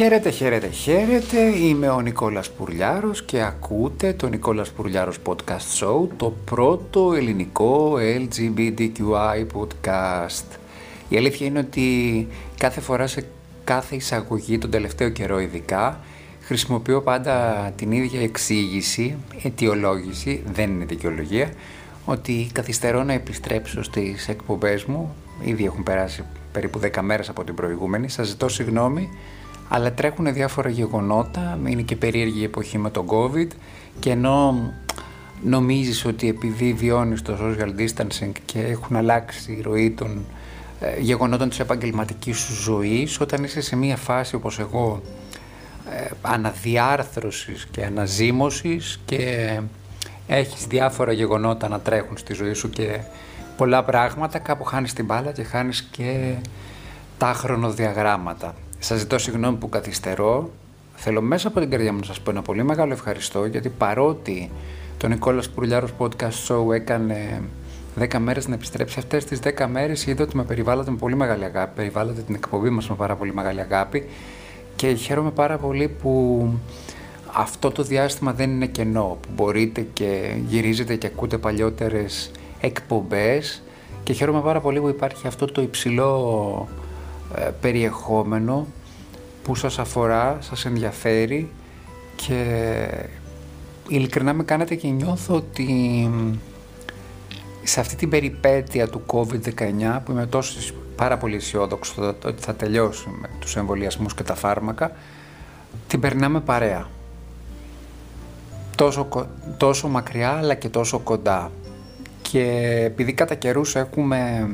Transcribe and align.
Χαίρετε, 0.00 0.30
χαίρετε, 0.30 0.68
χαίρετε. 0.68 1.40
Είμαι 1.40 1.88
ο 1.88 2.00
Νικόλας 2.00 2.50
Πουρλιάρος 2.50 3.22
και 3.22 3.42
ακούτε 3.42 4.12
το 4.12 4.28
Νικόλας 4.28 4.70
Πουρλιάρος 4.70 5.18
Podcast 5.26 5.80
Show, 5.80 6.08
το 6.16 6.34
πρώτο 6.44 7.12
ελληνικό 7.12 7.94
LGBTQI 7.98 9.46
podcast. 9.54 10.58
Η 11.08 11.16
αλήθεια 11.16 11.46
είναι 11.46 11.58
ότι 11.58 12.28
κάθε 12.56 12.80
φορά 12.80 13.06
σε 13.06 13.24
κάθε 13.64 13.94
εισαγωγή, 13.94 14.58
τον 14.58 14.70
τελευταίο 14.70 15.08
καιρό 15.08 15.40
ειδικά, 15.40 16.00
χρησιμοποιώ 16.40 17.02
πάντα 17.02 17.64
την 17.76 17.92
ίδια 17.92 18.20
εξήγηση, 18.20 19.16
αιτιολόγηση, 19.42 20.42
δεν 20.52 20.70
είναι 20.70 20.84
δικαιολογία, 20.84 21.50
ότι 22.04 22.50
καθυστερώ 22.52 23.02
να 23.02 23.12
επιστρέψω 23.12 23.82
στις 23.82 24.28
εκπομπές 24.28 24.84
μου, 24.84 25.14
ήδη 25.44 25.64
έχουν 25.64 25.82
περάσει 25.82 26.24
περίπου 26.52 26.80
10 26.82 27.00
μέρες 27.02 27.28
από 27.28 27.44
την 27.44 27.54
προηγούμενη, 27.54 28.08
σας 28.08 28.26
ζητώ 28.26 28.48
συγγνώμη, 28.48 29.08
αλλά 29.72 29.92
τρέχουν 29.92 30.32
διάφορα 30.32 30.68
γεγονότα, 30.68 31.58
είναι 31.66 31.82
και 31.82 31.96
περίεργη 31.96 32.40
η 32.40 32.44
εποχή 32.44 32.78
με 32.78 32.90
τον 32.90 33.06
COVID 33.08 33.48
και 33.98 34.10
ενώ 34.10 34.72
νομίζεις 35.42 36.04
ότι 36.04 36.28
επειδή 36.28 36.72
βιώνεις 36.72 37.22
το 37.22 37.36
social 37.40 37.80
distancing 37.80 38.32
και 38.44 38.60
έχουν 38.60 38.96
αλλάξει 38.96 39.52
η 39.52 39.60
ροή 39.60 39.90
των 39.90 40.24
ε, 40.80 41.00
γεγονότων 41.00 41.48
της 41.48 41.60
επαγγελματικής 41.60 42.38
σου 42.38 42.54
ζωής, 42.54 43.20
όταν 43.20 43.44
είσαι 43.44 43.60
σε 43.60 43.76
μια 43.76 43.96
φάση 43.96 44.34
όπως 44.34 44.58
εγώ 44.58 45.02
ε, 45.90 46.10
αναδιάρθρωσης 46.22 47.66
και 47.70 47.84
αναζήμωσης 47.84 49.00
και 49.04 49.60
έχεις 50.26 50.66
διάφορα 50.66 51.12
γεγονότα 51.12 51.68
να 51.68 51.80
τρέχουν 51.80 52.16
στη 52.16 52.34
ζωή 52.34 52.52
σου 52.52 52.70
και 52.70 53.00
πολλά 53.56 53.84
πράγματα, 53.84 54.38
κάπου 54.38 54.64
χάνεις 54.64 54.92
την 54.92 55.04
μπάλα 55.04 55.32
και 55.32 55.42
χάνεις 55.42 55.82
και 55.90 56.34
τα 57.18 57.32
χρονοδιαγράμματα. 57.32 58.54
Σας 58.82 58.98
ζητώ 58.98 59.18
συγγνώμη 59.18 59.56
που 59.56 59.68
καθυστερώ. 59.68 60.50
Θέλω 60.94 61.20
μέσα 61.20 61.48
από 61.48 61.60
την 61.60 61.70
καρδιά 61.70 61.92
μου 61.92 61.98
να 61.98 62.04
σας 62.04 62.20
πω 62.20 62.30
ένα 62.30 62.42
πολύ 62.42 62.64
μεγάλο 62.64 62.92
ευχαριστώ 62.92 63.44
γιατί 63.44 63.68
παρότι 63.68 64.50
το 64.98 65.08
Νικόλας 65.08 65.50
Πουρλιάρος 65.50 65.90
Podcast 65.98 66.46
Show 66.48 66.74
έκανε 66.74 67.42
10 67.98 68.18
μέρες 68.18 68.48
να 68.48 68.54
επιστρέψει 68.54 68.98
αυτές 68.98 69.24
τις 69.24 69.40
10 69.44 69.66
μέρες 69.66 70.06
είδα 70.06 70.22
ότι 70.22 70.36
με 70.36 70.44
περιβάλλατε 70.44 70.90
με 70.90 70.96
πολύ 70.96 71.16
μεγάλη 71.16 71.44
αγάπη, 71.44 71.74
περιβάλλατε 71.74 72.20
την 72.20 72.34
εκπομπή 72.34 72.70
μας 72.70 72.88
με 72.88 72.94
πάρα 72.94 73.14
πολύ 73.14 73.34
μεγάλη 73.34 73.60
αγάπη 73.60 74.08
και 74.76 74.92
χαίρομαι 74.92 75.30
πάρα 75.30 75.56
πολύ 75.56 75.88
που 75.88 76.46
αυτό 77.32 77.70
το 77.70 77.82
διάστημα 77.82 78.32
δεν 78.32 78.50
είναι 78.50 78.66
κενό, 78.66 79.18
που 79.20 79.28
μπορείτε 79.34 79.86
και 79.92 80.34
γυρίζετε 80.46 80.96
και 80.96 81.06
ακούτε 81.06 81.38
παλιότερες 81.38 82.30
εκπομπές 82.60 83.62
και 84.02 84.12
χαίρομαι 84.12 84.40
πάρα 84.40 84.60
πολύ 84.60 84.80
που 84.80 84.88
υπάρχει 84.88 85.26
αυτό 85.26 85.46
το 85.46 85.62
υψηλό 85.62 86.68
ε, 86.70 86.89
περιεχόμενο 87.60 88.66
που 89.42 89.54
σας 89.54 89.78
αφορά, 89.78 90.38
σας 90.40 90.64
ενδιαφέρει 90.64 91.50
και 92.16 92.44
ειλικρινά 93.88 94.32
με 94.32 94.42
κάνετε 94.42 94.74
και 94.74 94.88
νιώθω 94.88 95.34
ότι 95.34 96.10
σε 97.62 97.80
αυτή 97.80 97.96
την 97.96 98.08
περιπέτεια 98.08 98.88
του 98.88 99.02
COVID-19 99.06 100.00
που 100.04 100.12
είμαι 100.12 100.26
τόσο 100.26 100.58
πάρα 100.96 101.16
πολύ 101.16 101.36
αισιόδοξο 101.36 102.14
ότι 102.24 102.42
θα 102.42 102.54
τελειώσει 102.54 103.08
με 103.20 103.28
τους 103.38 103.56
εμβολιασμούς 103.56 104.14
και 104.14 104.22
τα 104.22 104.34
φάρμακα 104.34 104.92
την 105.86 106.00
περνάμε 106.00 106.40
παρέα. 106.40 106.88
Τόσο, 108.76 109.08
τόσο 109.56 109.88
μακριά 109.88 110.30
αλλά 110.30 110.54
και 110.54 110.68
τόσο 110.68 110.98
κοντά. 110.98 111.50
Και 112.22 112.42
επειδή 112.84 113.12
κατά 113.12 113.34
καιρούς 113.34 113.76
έχουμε 113.76 114.50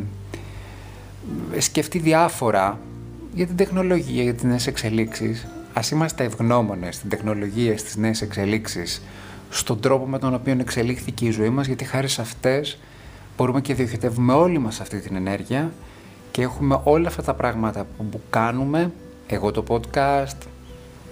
σκεφτεί 1.59 1.98
διάφορα 1.98 2.78
για 3.34 3.47
την 3.47 3.56
τεχνολογία, 3.56 4.22
για 4.22 4.34
τις 4.34 4.42
νέες 4.42 4.66
εξελίξεις. 4.66 5.47
Ας 5.72 5.91
είμαστε 5.91 6.25
ευγνώμονες 6.25 6.94
στην 6.94 7.10
τεχνολογία, 7.10 7.78
στις 7.78 7.97
νέες 7.97 8.22
εξελίξεις, 8.22 9.03
στον 9.50 9.81
τρόπο 9.81 10.06
με 10.06 10.19
τον 10.19 10.34
οποίο 10.34 10.56
εξελίχθηκε 10.60 11.26
η 11.26 11.31
ζωή 11.31 11.48
μας, 11.48 11.66
γιατί 11.66 11.84
χάρη 11.84 12.09
σε 12.09 12.20
αυτές 12.20 12.78
μπορούμε 13.37 13.60
και 13.60 13.75
διοχετεύουμε 13.75 14.32
όλοι 14.32 14.59
μας 14.59 14.81
αυτή 14.81 14.98
την 14.98 15.16
ενέργεια 15.16 15.72
και 16.31 16.42
έχουμε 16.42 16.81
όλα 16.84 17.09
αυτά 17.09 17.22
τα 17.22 17.34
πράγματα 17.34 17.87
που 18.10 18.20
κάνουμε, 18.31 18.93
εγώ 19.26 19.50
το 19.50 19.64
podcast 19.69 20.47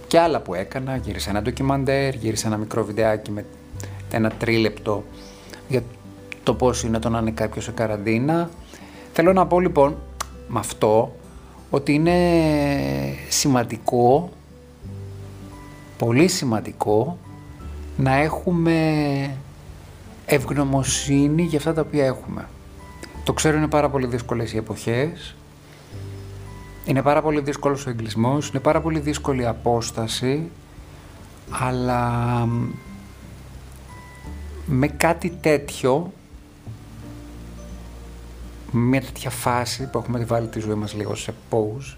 και 0.07 0.19
άλλα 0.19 0.41
που 0.41 0.55
έκανα, 0.55 0.97
γύρισα 0.97 1.31
ένα 1.31 1.43
ντοκιμαντέρ, 1.43 2.15
γύρισα 2.15 2.47
ένα 2.47 2.57
μικρό 2.57 2.85
βιντεάκι 2.85 3.31
με 3.31 3.45
ένα 4.11 4.31
τρίλεπτο 4.31 5.05
για 5.69 5.83
το 6.43 6.55
πώς 6.55 6.83
είναι 6.83 6.99
το 6.99 7.09
να 7.09 7.19
είναι 7.19 7.31
κάποιος 7.31 7.65
σε 7.65 7.71
καραντίνα, 7.71 8.51
Θέλω 9.17 9.33
να 9.33 9.47
πω 9.47 9.61
λοιπόν 9.61 9.97
με 10.49 10.59
αυτό 10.59 11.17
ότι 11.71 11.95
είναι 11.95 12.19
σημαντικό, 13.29 14.31
πολύ 15.99 16.29
σημαντικό 16.29 17.19
να 17.97 18.15
έχουμε 18.15 19.37
ευγνωμοσύνη 20.27 21.43
για 21.43 21.59
αυτά 21.59 21.75
τα 21.75 21.81
οποία 21.81 22.05
έχουμε. 22.05 22.49
Το 23.25 23.33
ξέρω 23.33 23.57
είναι 23.57 23.69
πάρα 23.69 23.89
πολύ 23.91 24.07
δύσκολες 24.07 24.53
οι 24.53 24.57
εποχές, 24.57 25.35
είναι 26.85 27.03
πάρα 27.03 27.23
πολύ 27.23 27.41
δύσκολος 27.41 27.87
ο 27.87 27.91
εγκλισμός, 27.91 28.49
είναι 28.49 28.61
πάρα 28.61 28.81
πολύ 28.81 28.99
δύσκολη 28.99 29.43
η 29.43 29.47
απόσταση, 29.47 30.51
αλλά 31.51 32.11
με 34.67 34.89
κάτι 34.89 35.39
τέτοιο 35.41 36.13
μια 38.77 39.01
τέτοια 39.01 39.31
φάση 39.31 39.91
που 39.91 39.99
έχουμε 39.99 40.25
βάλει 40.25 40.47
τη 40.47 40.61
ζωή 40.61 40.75
μας 40.75 40.95
λίγο 40.95 41.15
σε 41.15 41.35
pause, 41.51 41.97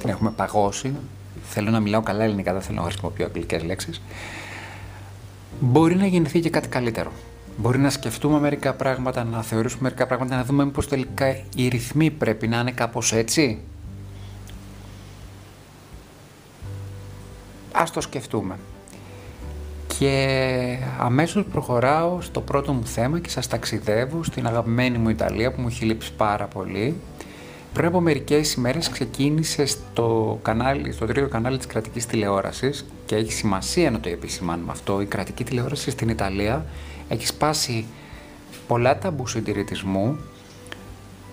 την 0.00 0.08
έχουμε 0.08 0.30
παγώσει, 0.30 0.94
θέλω 1.42 1.70
να 1.70 1.80
μιλάω 1.80 2.02
καλά 2.02 2.24
ελληνικά, 2.24 2.52
δεν 2.52 2.62
θέλω 2.62 2.78
να 2.78 2.84
χρησιμοποιώ 2.84 3.26
αγγλικές 3.26 3.62
λέξεις, 3.62 4.02
μπορεί 5.60 5.96
να 5.96 6.06
γεννηθεί 6.06 6.40
και 6.40 6.50
κάτι 6.50 6.68
καλύτερο. 6.68 7.12
Μπορεί 7.56 7.78
να 7.78 7.90
σκεφτούμε 7.90 8.40
μερικά 8.40 8.74
πράγματα, 8.74 9.24
να 9.24 9.42
θεωρήσουμε 9.42 9.82
μερικά 9.82 10.06
πράγματα, 10.06 10.36
να 10.36 10.44
δούμε 10.44 10.64
μήπως 10.64 10.88
τελικά 10.88 11.36
οι 11.56 11.68
ρυθμοί 11.68 12.10
πρέπει 12.10 12.48
να 12.48 12.58
είναι 12.60 12.70
κάπως 12.70 13.12
έτσι. 13.12 13.60
Ας 17.72 17.90
το 17.90 18.00
σκεφτούμε. 18.00 18.58
Και 19.98 20.78
αμέσως 20.98 21.44
προχωράω 21.52 22.20
στο 22.20 22.40
πρώτο 22.40 22.72
μου 22.72 22.86
θέμα 22.86 23.20
και 23.20 23.28
σας 23.28 23.46
ταξιδεύω 23.46 24.22
στην 24.22 24.46
αγαπημένη 24.46 24.98
μου 24.98 25.08
Ιταλία 25.08 25.52
που 25.52 25.60
μου 25.60 25.66
έχει 25.66 25.84
λείψει 25.84 26.12
πάρα 26.12 26.46
πολύ. 26.46 26.94
Πριν 27.72 27.86
από 27.86 28.00
μερικές 28.00 28.54
ημέρες 28.54 28.88
ξεκίνησε 28.88 29.66
στο, 29.66 30.38
κανάλι, 30.42 30.92
στο 30.92 31.06
τρίτο 31.06 31.28
κανάλι 31.28 31.56
της 31.56 31.66
κρατικής 31.66 32.06
τηλεόρασης 32.06 32.84
και 33.06 33.16
έχει 33.16 33.32
σημασία 33.32 33.90
να 33.90 34.00
το 34.00 34.08
επισημάνουμε 34.08 34.72
αυτό. 34.72 35.00
Η 35.00 35.06
κρατική 35.06 35.44
τηλεόραση 35.44 35.90
στην 35.90 36.08
Ιταλία 36.08 36.64
έχει 37.08 37.26
σπάσει 37.26 37.86
πολλά 38.66 38.98
ταμπού 38.98 39.26
συντηρητισμού. 39.26 40.16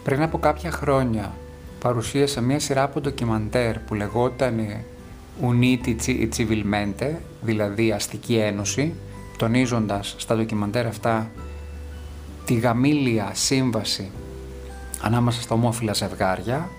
Πριν 0.04 0.22
από 0.22 0.38
κάποια 0.38 0.72
χρόνια 0.72 1.34
παρουσίασε 1.80 2.42
μια 2.42 2.60
σειρά 2.60 2.84
από 2.84 3.02
ντοκιμαντέρ 3.02 3.80
που 3.80 3.94
λεγόταν 3.94 4.60
Uniti 5.42 5.96
Civilmente, 6.38 7.16
δηλαδή 7.42 7.92
αστική 7.92 8.36
ένωση, 8.36 8.94
τονίζοντας 9.38 10.16
στα 10.18 10.36
ντοκιμαντέρ 10.36 10.86
αυτά 10.86 11.32
τη 12.46 12.54
γαμήλια 12.54 13.30
σύμβαση 13.34 14.12
ανάμεσα 15.02 15.42
στα 15.42 15.56
ομόφυλα 15.56 15.94
ζευγάρια, 15.94 16.70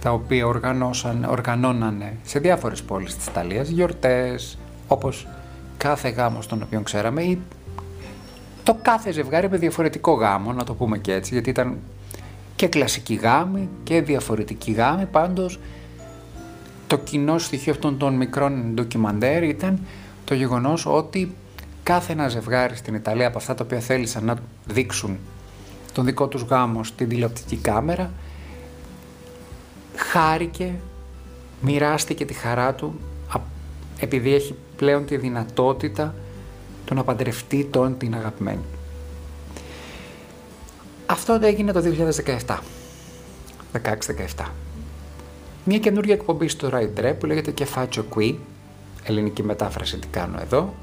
τα 0.00 0.12
οποία 0.12 0.46
οργανώσαν, 0.46 1.24
οργανώνανε 1.24 2.16
σε 2.22 2.38
διάφορες 2.38 2.82
πόλεις 2.82 3.16
της 3.16 3.26
Ιταλίας 3.26 3.68
γιορτές, 3.68 4.58
όπως 4.88 5.26
κάθε 5.76 6.08
γάμος 6.08 6.46
τον 6.46 6.62
οποίο 6.62 6.80
ξέραμε 6.80 7.22
ή 7.22 7.38
το 8.62 8.76
κάθε 8.82 9.12
ζευγάρι 9.12 9.50
με 9.50 9.56
διαφορετικό 9.56 10.12
γάμο, 10.12 10.52
να 10.52 10.64
το 10.64 10.74
πούμε 10.74 10.98
και 10.98 11.12
έτσι, 11.12 11.32
γιατί 11.32 11.50
ήταν 11.50 11.78
και 12.56 12.68
κλασική 12.68 13.14
γάμη 13.14 13.68
και 13.82 14.02
διαφορετική 14.02 14.72
γάμη, 14.72 15.06
πάντως 15.06 15.58
το 16.90 16.98
κοινό 16.98 17.38
στοιχείο 17.38 17.72
αυτών 17.72 17.98
των 17.98 18.14
μικρών 18.14 18.74
ντοκιμαντέρ 18.74 19.42
ήταν 19.42 19.80
το 20.24 20.34
γεγονός 20.34 20.86
ότι 20.86 21.34
κάθε 21.82 22.12
ένα 22.12 22.28
ζευγάρι 22.28 22.76
στην 22.76 22.94
Ιταλία 22.94 23.26
από 23.26 23.38
αυτά 23.38 23.54
τα 23.54 23.64
οποία 23.64 23.80
θέλησαν 23.80 24.24
να 24.24 24.36
δείξουν 24.66 25.18
τον 25.92 26.04
δικό 26.04 26.28
τους 26.28 26.42
γάμο 26.42 26.84
στην 26.84 27.08
τηλεοπτική 27.08 27.56
κάμερα 27.56 28.12
χάρηκε, 29.96 30.74
μοιράστηκε 31.60 32.24
τη 32.24 32.34
χαρά 32.34 32.74
του 32.74 33.00
επειδή 33.98 34.34
έχει 34.34 34.54
πλέον 34.76 35.06
τη 35.06 35.16
δυνατότητα 35.16 36.14
το 36.84 36.94
να 36.94 37.04
παντρευτεί 37.04 37.64
τον 37.64 37.98
την 37.98 38.14
αγαπημένη. 38.14 38.64
Αυτό 41.06 41.38
έγινε 41.42 41.72
το 41.72 41.82
2017. 42.46 42.58
16-17. 44.36 44.44
Μια 45.64 45.78
καινούργια 45.78 46.14
εκπομπή 46.14 46.48
στο 46.48 46.70
Ride 46.72 47.14
που 47.18 47.26
λέγεται 47.26 47.50
Κεφάτσο 47.50 48.04
Qui, 48.14 48.34
ελληνική 49.04 49.42
μετάφραση 49.42 49.98
τι 49.98 50.06
κάνω 50.06 50.38
εδώ, 50.40 50.74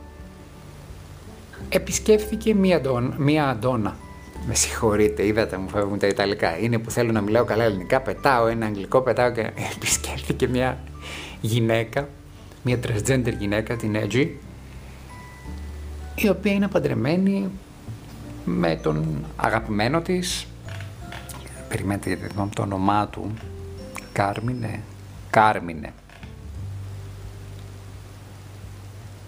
επισκέφθηκε 1.70 2.54
μία, 2.54 2.76
αντών, 2.76 3.14
μία 3.18 3.50
αντόνα. 3.50 3.96
Με 4.48 4.54
συγχωρείτε, 4.54 5.26
είδατε 5.26 5.58
μου 5.58 5.70
φεύγουν 5.70 6.00
τα 6.00 6.08
Ιταλικά. 6.08 6.58
Είναι 6.58 6.78
που 6.78 6.92
θέλω 6.92 7.12
να 7.12 7.22
μιλάω 7.22 7.46
καλά 7.46 7.64
ελληνικά, 7.64 8.02
πετάω 8.02 8.48
ένα 8.48 8.66
αγγλικό, 8.66 9.02
πετάω 9.02 9.32
και 9.32 9.42
επισκέφθηκε 9.76 10.48
μία 10.48 10.78
γυναίκα, 11.42 12.08
μία 12.64 12.80
transgender 12.84 13.34
γυναίκα, 13.40 13.76
την 13.76 13.96
Edgy, 13.96 14.28
η 16.16 16.30
οποία 16.30 16.52
είναι 16.52 16.68
παντρεμένη 16.68 17.50
με 18.46 18.80
τον 18.82 19.26
αγαπημένο 19.36 20.02
της, 20.02 20.48
περιμένετε 21.70 22.10
γιατί 22.10 22.28
θυμάμαι 22.28 22.52
το 22.56 22.62
όνομά 22.62 23.08
του, 23.08 23.32
Κάρμινε, 24.18 24.82
Κάρμινε. 25.30 25.94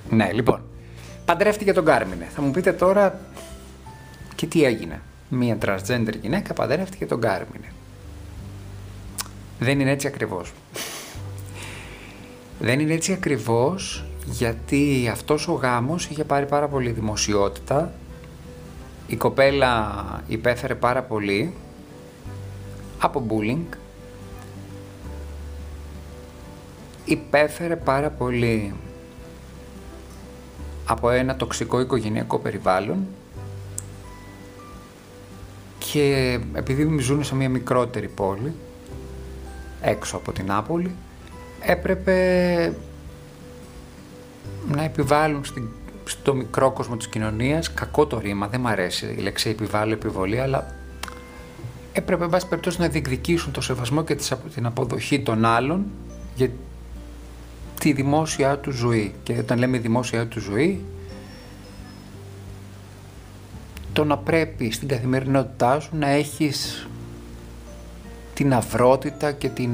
Ναι, 0.09 0.31
λοιπόν, 0.31 0.62
παντρεύτηκε 1.25 1.74
τον 1.74 1.86
Κάρμινε. 1.86 2.27
Θα 2.36 2.41
μου 2.41 2.51
πείτε 2.51 2.74
τώρα 2.74 3.19
και 4.36 4.45
τι 4.45 4.63
έγινε. 4.63 5.01
Μία 5.30 5.57
transgender 5.62 6.13
γυναίκα 6.21 6.53
παντρεύτηκε 6.53 7.06
τον 7.06 7.21
Κάρμινε. 7.21 7.71
Δεν 9.59 9.80
είναι 9.80 9.91
έτσι 9.91 10.07
ακριβώς. 10.07 10.53
Δεν 12.59 12.80
είναι 12.80 12.94
έτσι 12.94 13.12
ακριβώς 13.13 14.06
γιατί 14.25 15.09
αυτός 15.12 15.47
ο 15.47 15.53
γάμος 15.53 16.06
είχε 16.06 16.24
πάρει 16.24 16.45
πάρα 16.45 16.68
πολύ 16.68 16.92
δημοσιότητα. 16.92 17.94
Η 19.07 19.15
κοπέλα 19.15 20.03
υπέφερε 20.27 20.75
πάρα 20.75 21.01
πολύ 21.01 21.53
από 23.00 23.25
bullying. 23.30 23.77
Υπέφερε 27.09 27.75
πάρα 27.75 28.09
πολύ 28.09 28.73
από 30.85 31.09
ένα 31.09 31.35
τοξικό 31.35 31.79
οικογενειακό 31.79 32.39
περιβάλλον 32.39 33.07
και 35.79 36.39
επειδή 36.53 37.00
ζουν 37.00 37.23
σε 37.23 37.35
μια 37.35 37.50
μικρότερη 37.50 38.07
πόλη 38.07 38.53
έξω 39.81 40.15
από 40.17 40.31
την 40.31 40.51
Άπολη 40.51 40.95
έπρεπε 41.61 42.13
να 44.67 44.83
επιβάλλουν 44.83 45.44
στο 46.03 46.33
μικρό 46.33 46.71
κόσμο 46.71 46.97
της 46.97 47.07
κοινωνίας 47.07 47.73
κακό 47.73 48.06
το 48.06 48.19
ρήμα, 48.19 48.47
δεν 48.47 48.59
μ' 48.59 48.67
αρέσει 48.67 49.15
η 49.17 49.21
λέξη 49.21 49.50
επιβάλλω 49.50 49.94
επιβολή 49.94 50.39
αλλά 50.39 50.75
έπρεπε 51.94 52.23
εν 52.23 52.29
πάση 52.29 52.47
περιπτώσει 52.47 52.81
να 52.81 52.88
διεκδικήσουν 52.88 53.51
το 53.51 53.61
σεβασμό 53.61 54.03
και 54.03 54.15
την 54.53 54.65
αποδοχή 54.65 55.19
των 55.19 55.45
άλλων 55.45 55.85
για 56.35 56.50
τη 57.80 57.94
δημόσια 57.94 58.58
του 58.58 58.72
ζωή. 58.72 59.14
Και 59.24 59.38
όταν 59.38 59.58
λέμε 59.58 59.78
δημόσια 59.78 60.28
του 60.28 60.40
ζωή, 60.40 60.86
το 63.94 64.04
να 64.04 64.18
πρέπει 64.18 64.72
στην 64.72 64.88
καθημερινότητά 64.88 65.80
σου 65.80 65.90
να 65.96 66.10
έχεις 66.10 66.88
την 68.34 68.54
αυρότητα 68.54 69.31
και 69.31 69.50
την, 69.50 69.72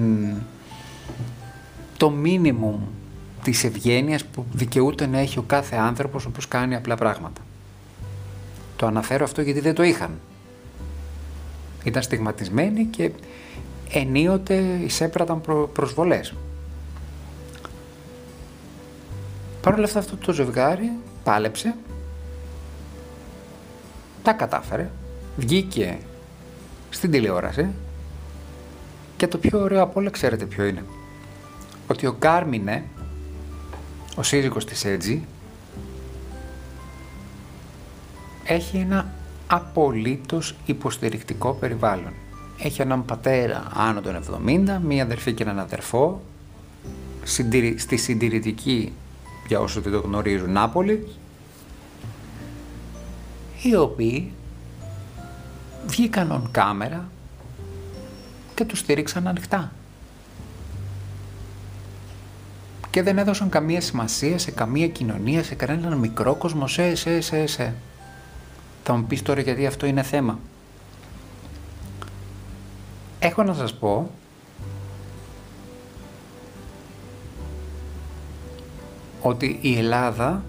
το 1.98 2.10
μίνιμουμ 2.10 2.80
της 3.44 3.64
ευγένειας 3.64 4.26
που 4.26 4.46
δικαιούται 4.52 5.06
να 5.06 5.20
έχει 5.20 5.40
ο 5.40 5.44
κάθε 5.48 5.76
άνθρωπος 5.76 6.26
όπως 6.26 6.48
κάνει 6.48 6.76
απλά 6.76 6.96
πράγματα. 6.96 7.42
Το 8.76 8.86
αναφέρω 8.86 9.24
αυτό 9.24 9.42
γιατί 9.42 9.60
δεν 9.60 9.74
το 9.74 9.84
είχαν. 9.84 10.20
Ήταν 11.84 12.02
στιγματισμένοι 12.02 12.86
και 12.86 13.12
ενίοτε 13.90 14.80
εισέπραταν 14.86 15.42
προ, 15.42 15.70
προσβολές. 15.74 16.34
Παρ' 19.66 19.74
όλα 19.74 19.84
αυτά 19.84 20.00
αυτό 20.00 20.18
το 20.18 20.34
ζευγάρι 20.34 20.92
πάλεψε, 21.24 21.76
τα 24.24 24.34
κατάφερε, 24.34 24.90
βγήκε 25.38 25.98
στην 26.90 27.12
τηλεόραση 27.12 27.68
και 29.18 29.28
το 29.28 29.38
πιο 29.38 29.60
ωραίο 29.60 29.82
από 29.82 30.00
όλα 30.00 30.10
ξέρετε 30.10 30.46
ποιο 30.46 30.66
είναι; 30.66 30.84
Ότι 31.88 32.06
ο 32.06 32.14
Κάρμινε, 32.14 32.84
ο 34.16 34.24
σύζυγος 34.24 34.66
της 34.66 34.86
Έτζη, 34.86 35.26
έχει 38.44 38.78
ένα 38.78 39.14
απολύτως 39.48 40.56
υποστηρικτικό 40.66 41.54
περιβάλλον. 41.54 42.14
Έχει 42.60 42.82
έναν 42.82 43.06
πατέρα 43.06 43.68
άνω 43.74 44.02
των 44.02 44.24
70, 44.46 44.80
μία 44.84 45.04
αδερφή 45.04 45.34
και 45.34 45.44
έναν 45.44 45.60
αδερφό, 45.60 46.22
στη 47.76 47.98
συντηρητική 47.98 48.94
για 49.48 49.60
όσους 49.60 49.84
δεν 49.84 49.92
το 49.92 50.00
γνωρίζουν, 50.00 50.52
Νάπολη, 50.52 51.08
οι 53.62 53.76
οποίοι 53.76 54.32
βγήκαν 55.86 56.32
on 56.32 56.50
κάμερα 56.52 57.10
και 58.56 58.66
τους 58.66 58.80
στήριξαν 58.80 59.28
ανοιχτά. 59.28 59.72
Και 62.90 63.04
δεν 63.04 63.18
έδωσαν 63.18 63.50
καμία 63.50 63.82
σημασία 63.82 64.38
σε 64.38 64.52
καμία 64.52 64.88
κοινωνία, 64.88 65.44
σε 65.44 65.56
κανέναν 65.56 65.98
μικρό 65.98 66.36
κόσμο, 66.36 66.68
σε, 66.68 66.96
σε, 66.96 67.22
σε, 67.22 67.46
σε. 67.46 67.74
Θα 68.84 68.96
μου 68.96 69.04
πεις 69.04 69.22
τώρα 69.22 69.42
γιατί 69.42 69.66
αυτό 69.66 69.86
είναι 69.86 70.02
θέμα. 70.02 70.40
Έχω 73.20 73.44
να 73.44 73.54
σας 73.54 73.74
πω 73.74 74.12
ότι 79.28 79.58
η 79.62 79.78
Ελλάδα 79.78 80.44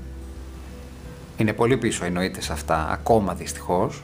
είναι 1.36 1.52
πολύ 1.52 1.76
πίσω 1.76 2.04
εννοείται 2.04 2.40
σε 2.40 2.52
αυτά, 2.52 2.88
ακόμα 2.90 3.34
δυστυχώς, 3.34 4.02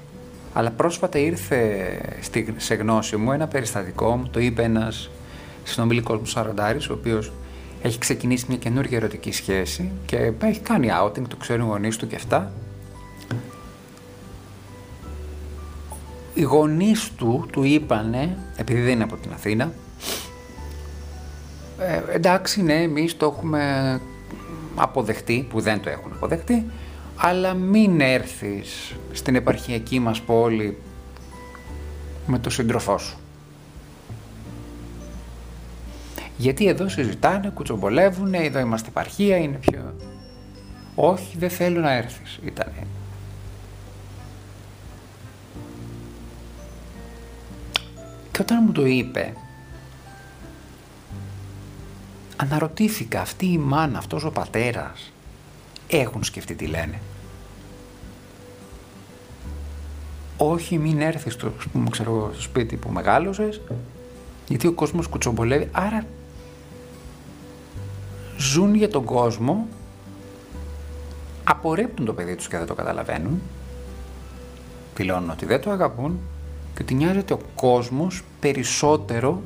αλλά 0.52 0.70
πρόσφατα 0.70 1.18
ήρθε 1.18 2.00
στη, 2.20 2.54
σε 2.56 2.74
γνώση 2.74 3.16
μου 3.16 3.32
ένα 3.32 3.46
περιστατικό, 3.46 4.16
μου 4.16 4.28
το 4.28 4.40
είπε 4.40 4.62
ένας 4.62 5.10
συνομιλικός 5.64 6.18
μου 6.18 6.26
Σαραντάρης, 6.26 6.88
ο 6.88 6.92
οποίος 6.92 7.32
έχει 7.82 7.98
ξεκινήσει 7.98 8.44
μια 8.48 8.56
καινούργια 8.56 8.96
ερωτική 8.96 9.32
σχέση 9.32 9.90
και 10.06 10.32
έχει 10.42 10.60
κάνει 10.60 10.88
outing, 11.02 11.22
το 11.28 11.36
ξέρουν 11.36 11.66
οι 11.66 11.68
γονείς 11.68 11.96
του 11.96 12.06
και 12.06 12.16
αυτά. 12.16 12.52
Οι 16.34 16.42
γονείς 16.42 17.12
του 17.16 17.46
του 17.52 17.62
είπανε, 17.62 18.38
επειδή 18.56 18.80
δεν 18.80 18.92
είναι 18.92 19.04
από 19.04 19.16
την 19.16 19.32
Αθήνα, 19.32 19.72
ε, 21.78 22.14
εντάξει 22.14 22.62
ναι 22.62 22.82
εμείς 22.82 23.16
το 23.16 23.26
έχουμε 23.26 24.00
αποδεχτεί, 24.74 25.46
που 25.50 25.60
δεν 25.60 25.80
το 25.80 25.90
έχουν 25.90 26.12
αποδεχτεί, 26.12 26.66
αλλά 27.16 27.54
μην 27.54 28.00
έρθεις 28.00 28.94
στην 29.12 29.34
επαρχιακή 29.34 29.98
μας 29.98 30.20
πόλη 30.20 30.78
με 32.26 32.38
το 32.38 32.50
σύντροφό 32.50 32.98
σου. 32.98 33.16
Γιατί 36.36 36.66
εδώ 36.66 36.88
συζητάνε, 36.88 37.50
κουτσομπολεύουν, 37.54 38.34
εδώ 38.34 38.58
είμαστε 38.58 38.88
επαρχία, 38.88 39.36
είναι 39.36 39.56
πιο... 39.56 39.94
Όχι, 40.94 41.38
δεν 41.38 41.50
θέλω 41.50 41.80
να 41.80 41.92
έρθεις, 41.92 42.38
ήτανε. 42.44 42.86
Και 48.30 48.38
όταν 48.40 48.62
μου 48.66 48.72
το 48.72 48.86
είπε, 48.86 49.32
αναρωτήθηκα 52.42 53.20
αυτή 53.20 53.46
η 53.46 53.58
μάνα, 53.58 53.98
αυτός 53.98 54.24
ο 54.24 54.30
πατέρας, 54.30 55.12
έχουν 55.88 56.24
σκεφτεί 56.24 56.54
τι 56.54 56.66
λένε; 56.66 57.00
Όχι 60.36 60.78
μην 60.78 61.00
έρθεις 61.00 61.32
στο, 61.32 61.52
ξέρω, 61.90 62.30
στο 62.32 62.42
σπίτι 62.42 62.76
που 62.76 62.90
μεγάλωσες, 62.90 63.60
γιατί 64.48 64.66
ο 64.66 64.72
κόσμος 64.72 65.06
κουτσομπολεύει, 65.06 65.68
άρα 65.72 66.06
ζουν 68.38 68.74
για 68.74 68.88
τον 68.88 69.04
κόσμο, 69.04 69.66
απορρίπτουν 71.44 72.06
το 72.06 72.12
παιδί 72.12 72.36
τους 72.36 72.48
και 72.48 72.58
δεν 72.58 72.66
το 72.66 72.74
καταλαβαίνουν, 72.74 73.42
δηλώνουν 74.96 75.30
ότι 75.30 75.46
δεν 75.46 75.60
το 75.60 75.70
αγαπούν 75.70 76.18
και 76.74 76.82
ότι 76.82 76.94
νοιάζεται 76.94 77.32
ο 77.32 77.40
κόσμος 77.54 78.22
περισσότερο 78.40 79.42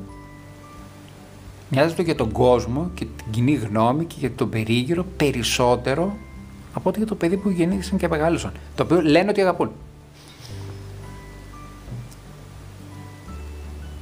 Νοιάζεται 1.69 2.01
για 2.01 2.15
τον 2.15 2.31
κόσμο 2.31 2.91
και 2.93 3.05
την 3.05 3.25
κοινή 3.31 3.53
γνώμη 3.53 4.05
και 4.05 4.15
για 4.19 4.31
τον 4.31 4.49
περίγυρο 4.49 5.05
περισσότερο 5.17 6.17
από 6.73 6.89
ότι 6.89 6.97
για 6.97 7.07
το 7.07 7.15
παιδί 7.15 7.37
που 7.37 7.49
γεννήθηκαν 7.49 7.99
και 7.99 8.07
μεγάλωσαν. 8.07 8.51
Το 8.75 8.83
οποίο 8.83 9.01
λένε 9.01 9.29
ότι 9.29 9.41
αγαπούν. 9.41 9.71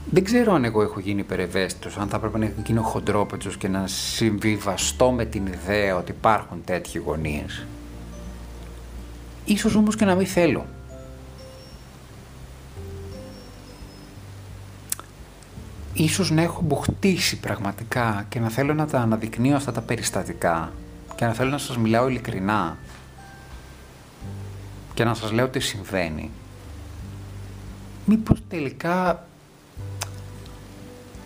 Δεν 0.10 0.24
ξέρω 0.24 0.54
αν 0.54 0.64
εγώ 0.64 0.82
έχω 0.82 1.00
γίνει 1.00 1.20
υπερευαίσθητος, 1.20 1.98
αν 1.98 2.08
θα 2.08 2.16
έπρεπε 2.16 2.38
να 2.38 2.52
γίνω 2.66 2.82
χοντρόπετσος 2.82 3.58
και 3.58 3.68
να 3.68 3.88
συμβιβαστώ 3.88 5.12
με 5.12 5.26
την 5.26 5.46
ιδέα 5.46 5.96
ότι 5.98 6.12
υπάρχουν 6.12 6.62
τέτοιοι 6.66 7.02
γωνίες. 7.06 7.66
Ίσως 9.46 9.76
όμως 9.76 9.96
και 9.96 10.06
να 10.06 10.16
μην 10.16 10.28
θέλω. 10.28 10.66
Ίσως 15.98 16.32
να 16.32 16.42
έχω 16.42 16.62
μπουχτίσει 16.62 17.40
πραγματικά 17.40 18.25
και 18.30 18.40
να 18.40 18.50
θέλω 18.50 18.74
να 18.74 18.88
τα 18.88 19.00
αναδεικνύω 19.00 19.56
αυτά 19.56 19.72
τα 19.72 19.82
περιστατικά 19.82 20.72
και 21.16 21.25
να 21.25 21.34
θέλω 21.34 21.50
να 21.50 21.58
σας 21.58 21.78
μιλάω 21.78 22.08
ειλικρινά 22.08 22.78
και 24.94 25.04
να 25.04 25.14
σας 25.14 25.32
λέω 25.32 25.48
τι 25.48 25.60
συμβαίνει. 25.60 26.32
Μήπως 28.06 28.40
τελικά 28.50 29.25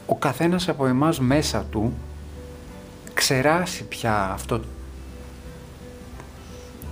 ο 0.06 0.16
καθένας 0.16 0.70
από 0.70 0.86
εμάς 0.86 1.20
μέσα 1.20 1.64
του 1.64 1.94
ξεράσει 3.14 3.84
πια 3.84 4.32
αυτό 4.32 4.62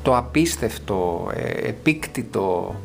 το 0.01 0.17
απίστευτο, 0.17 1.31
ε, 1.34 1.67
επίκτητο 1.67 2.75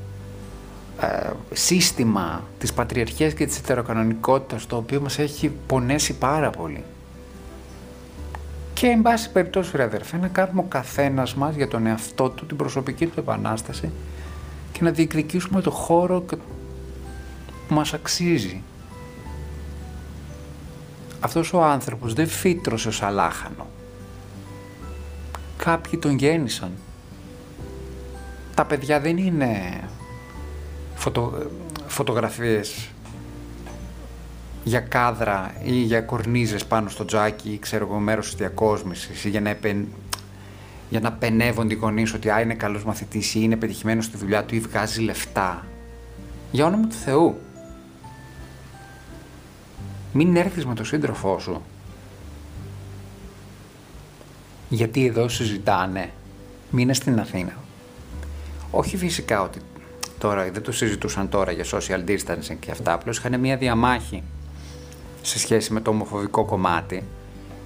ε, 1.02 1.30
σύστημα 1.52 2.42
της 2.59 2.73
πατριαρχίας 2.73 3.32
και 3.32 3.47
της 3.47 3.59
ετεροκανονικότητας 3.59 4.66
το 4.66 4.76
οποίο 4.76 5.00
μας 5.00 5.18
έχει 5.18 5.52
πονέσει 5.66 6.14
πάρα 6.14 6.50
πολύ. 6.50 6.85
Και 8.73 8.87
εν 8.87 9.02
πάση 9.02 9.30
περιπτώσει 9.30 9.76
ρε 9.76 9.82
αδερφέ 9.82 10.16
να 10.16 10.28
κάνουμε 10.28 10.61
ο 10.61 10.66
καθένας 10.68 11.35
μας 11.35 11.54
για 11.54 11.68
τον 11.68 11.87
εαυτό 11.87 12.28
του 12.30 12.47
την 12.47 12.56
προσωπική 12.56 13.06
του 13.06 13.21
επανάσταση 13.21 13.90
και 14.73 14.82
να 14.82 14.90
διεκδικήσουμε 14.90 15.61
το 15.61 15.71
χώρο 15.71 16.21
που 16.21 16.38
μας 17.68 17.94
αξίζει. 17.94 18.62
Αυτός 21.21 21.52
ο 21.52 21.62
άνθρωπος 21.62 22.12
δεν 22.12 22.26
φύτρωσε 22.26 22.88
ως 22.88 23.02
αλάχανο. 23.02 23.66
Κάποιοι 25.56 25.99
τον 25.99 26.16
γέννησαν. 26.16 26.71
Τα 28.54 28.64
παιδιά 28.64 29.00
δεν 29.00 29.16
είναι 29.16 29.80
φωτο, 31.02 31.32
φωτογραφίες 31.87 32.88
για 34.64 34.80
κάδρα 34.80 35.54
ή 35.64 35.73
για 35.73 36.00
κορνίζες 36.00 36.64
πάνω 36.64 36.88
στο 36.88 37.04
τζάκι 37.04 37.50
ή 37.50 37.59
ξέρω 37.59 37.87
εγώ 37.87 37.99
μέρος 37.99 38.26
της 38.26 38.35
διακόσμησης 38.35 39.25
ή 39.25 39.28
για 39.28 39.40
να, 39.40 39.50
επεν, 39.50 39.88
για 40.90 41.00
να 41.00 41.12
πενεύουν 41.12 41.71
οι 41.71 41.75
γονείς 41.75 42.14
ότι 42.14 42.30
α, 42.30 42.40
είναι 42.40 42.54
καλός 42.54 42.85
μαθητής 42.85 43.35
ή 43.35 43.38
είναι 43.42 43.56
πετυχημένος 43.56 44.04
στη 44.04 44.16
δουλειά 44.16 44.44
του 44.44 44.54
ή 44.54 44.61
βγάζει 44.61 45.00
λεφτά. 45.00 45.66
Για 46.50 46.66
όνομα 46.66 46.87
του 46.87 46.94
Θεού. 46.94 47.40
Μην 50.12 50.37
έρθεις 50.37 50.66
με 50.66 50.75
τον 50.75 50.85
σύντροφό 50.85 51.38
σου. 51.38 51.62
Γιατί 54.68 55.06
εδώ 55.06 55.28
συζητάνε. 55.28 56.11
Μείνε 56.71 56.92
στην 56.92 57.21
Αθήνα. 57.21 57.54
Όχι 58.71 58.97
φυσικά 58.97 59.42
ότι 59.42 59.59
τώρα, 60.22 60.50
δεν 60.50 60.62
το 60.62 60.72
συζητούσαν 60.72 61.28
τώρα 61.28 61.52
για 61.52 61.64
social 61.64 62.08
distancing 62.08 62.56
και 62.60 62.70
αυτά, 62.70 62.92
απλώς 62.92 63.18
είχαν 63.18 63.40
μια 63.40 63.56
διαμάχη 63.56 64.22
σε 65.22 65.38
σχέση 65.38 65.72
με 65.72 65.80
το 65.80 65.90
ομοφοβικό 65.90 66.44
κομμάτι 66.44 67.04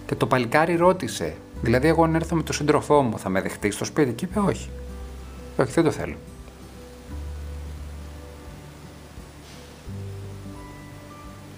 και 0.06 0.14
το 0.14 0.26
παλικάρι 0.26 0.76
ρώτησε, 0.76 1.34
δηλαδή 1.62 1.88
εγώ 1.88 2.04
αν 2.04 2.14
έρθω 2.14 2.36
με 2.36 2.42
τον 2.42 2.54
σύντροφό 2.54 3.02
μου 3.02 3.18
θα 3.18 3.28
με 3.28 3.40
δεχτείς 3.40 3.75
στο 3.75 3.84
σπίτι 3.84 4.12
και 4.12 4.25
είπε 4.25 4.38
όχι, 4.38 4.70
όχι 5.56 5.72
δεν 5.72 5.84
το 5.84 5.90
θέλω. 5.90 6.16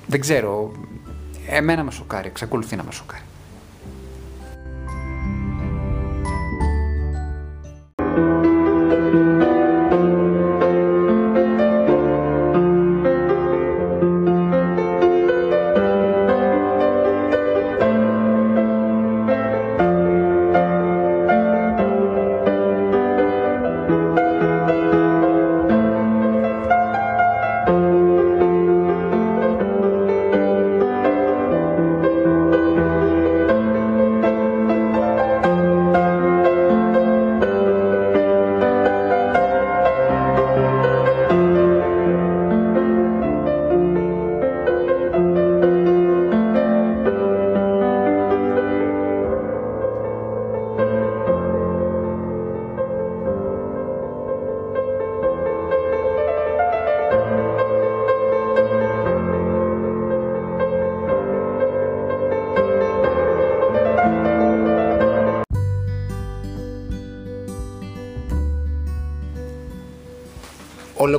Δεν 0.06 0.20
ξέρω, 0.20 0.72
εμένα 1.48 1.84
με 1.84 1.90
σοκάρει, 1.90 2.28
εξακολουθεί 2.28 2.76
να 2.76 2.82
με 2.82 2.92
σοκάρει. 2.92 3.27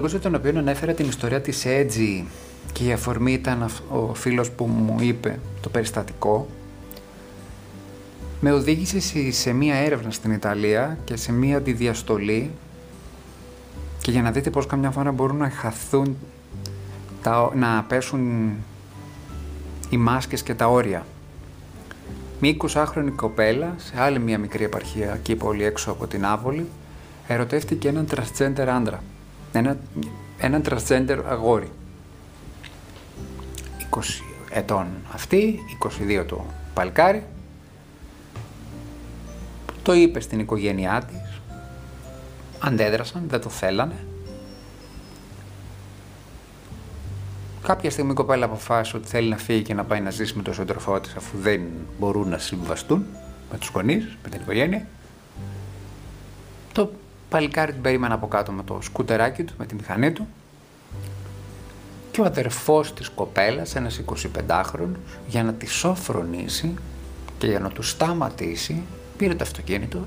Λόγος 0.09 0.21
για 0.21 0.31
τον 0.31 0.39
οποίο 0.39 0.59
ανέφερα 0.59 0.93
την 0.93 1.07
ιστορία 1.07 1.41
της 1.41 1.65
Έτζη 1.65 2.25
και 2.71 2.83
η 2.83 2.91
αφορμή 2.91 3.33
ήταν 3.33 3.69
ο 3.89 4.13
φίλος 4.13 4.51
που 4.51 4.65
μου 4.65 4.97
είπε 4.99 5.39
το 5.61 5.69
περιστατικό. 5.69 6.47
Με 8.39 8.51
οδήγησε 8.51 9.31
σε 9.31 9.51
μία 9.51 9.75
έρευνα 9.75 10.11
στην 10.11 10.31
Ιταλία 10.31 10.97
και 11.03 11.15
σε 11.15 11.31
μία 11.31 11.57
αντιδιαστολή. 11.57 12.51
Και 14.01 14.11
για 14.11 14.21
να 14.21 14.31
δείτε 14.31 14.49
πώς 14.49 14.65
καμιά 14.65 14.91
φορά 14.91 15.11
μπορούν 15.11 15.37
να 15.37 15.49
χαθούν, 15.49 16.17
τα, 17.21 17.51
να 17.55 17.83
πέσουν 17.83 18.51
οι 19.89 19.97
μάσκες 19.97 20.43
και 20.43 20.53
τα 20.53 20.67
όρια. 20.67 21.05
Μία 22.39 22.55
20χρονη 22.59 23.11
κοπέλα 23.15 23.73
σε 23.77 23.93
άλλη 24.01 24.19
μία 24.19 24.37
μικρή 24.37 24.63
επαρχία 24.63 25.13
εκεί 25.13 25.35
πολύ 25.35 25.63
έξω 25.63 25.91
από 25.91 26.07
την 26.07 26.25
Άβολη 26.25 26.65
ερωτεύτηκε 27.27 27.87
έναν 27.87 28.07
transgender 28.11 28.67
άντρα 28.67 29.03
ένα, 29.51 29.77
έναν 30.39 30.63
transgender 30.65 31.19
αγόρι. 31.27 31.71
20 33.89 33.99
ετών 34.49 34.87
αυτή, 35.11 35.59
22 36.21 36.25
το 36.27 36.45
παλκάρι. 36.73 37.23
Το 39.83 39.93
είπε 39.93 40.19
στην 40.19 40.39
οικογένειά 40.39 41.03
της. 41.07 41.41
Αντέδρασαν, 42.59 43.23
δεν 43.27 43.41
το 43.41 43.49
θέλανε. 43.49 43.95
Κάποια 47.63 47.91
στιγμή 47.91 48.11
η 48.11 48.13
κοπέλα 48.13 48.45
αποφάσισε 48.45 48.97
ότι 48.97 49.07
θέλει 49.07 49.29
να 49.29 49.37
φύγει 49.37 49.61
και 49.61 49.73
να 49.73 49.83
πάει 49.83 50.01
να 50.01 50.09
ζήσει 50.09 50.35
με 50.35 50.41
τον 50.41 50.53
σύντροφό 50.53 50.99
της 50.99 51.15
αφού 51.15 51.37
δεν 51.37 51.61
μπορούν 51.99 52.29
να 52.29 52.37
συμβαστούν 52.37 53.05
με 53.51 53.57
τους 53.57 53.69
γονείς, 53.73 54.17
με 54.23 54.29
την 54.29 54.41
οικογένεια. 54.41 54.87
Το 57.29 57.35
παλικάρι 57.35 57.71
την 57.71 57.81
περίμενε 57.81 58.13
από 58.13 58.27
κάτω 58.27 58.51
με 58.51 58.63
το 58.63 58.79
σκουτεράκι 58.81 59.43
του, 59.43 59.53
με 59.57 59.65
τη 59.65 59.75
μηχανή 59.75 60.11
του 60.11 60.27
και 62.11 62.21
ο 62.21 62.25
αδερφός 62.25 62.93
της 62.93 63.09
κοπέλας, 63.09 63.75
ένας 63.75 64.01
25χρονος, 64.05 64.95
για 65.27 65.43
να 65.43 65.53
της 65.53 65.71
σοφρονήσει 65.71 66.73
και 67.37 67.47
για 67.47 67.59
να 67.59 67.69
του 67.69 67.81
σταματήσει, 67.81 68.83
πήρε 69.17 69.35
το 69.35 69.43
αυτοκίνητο, 69.43 70.03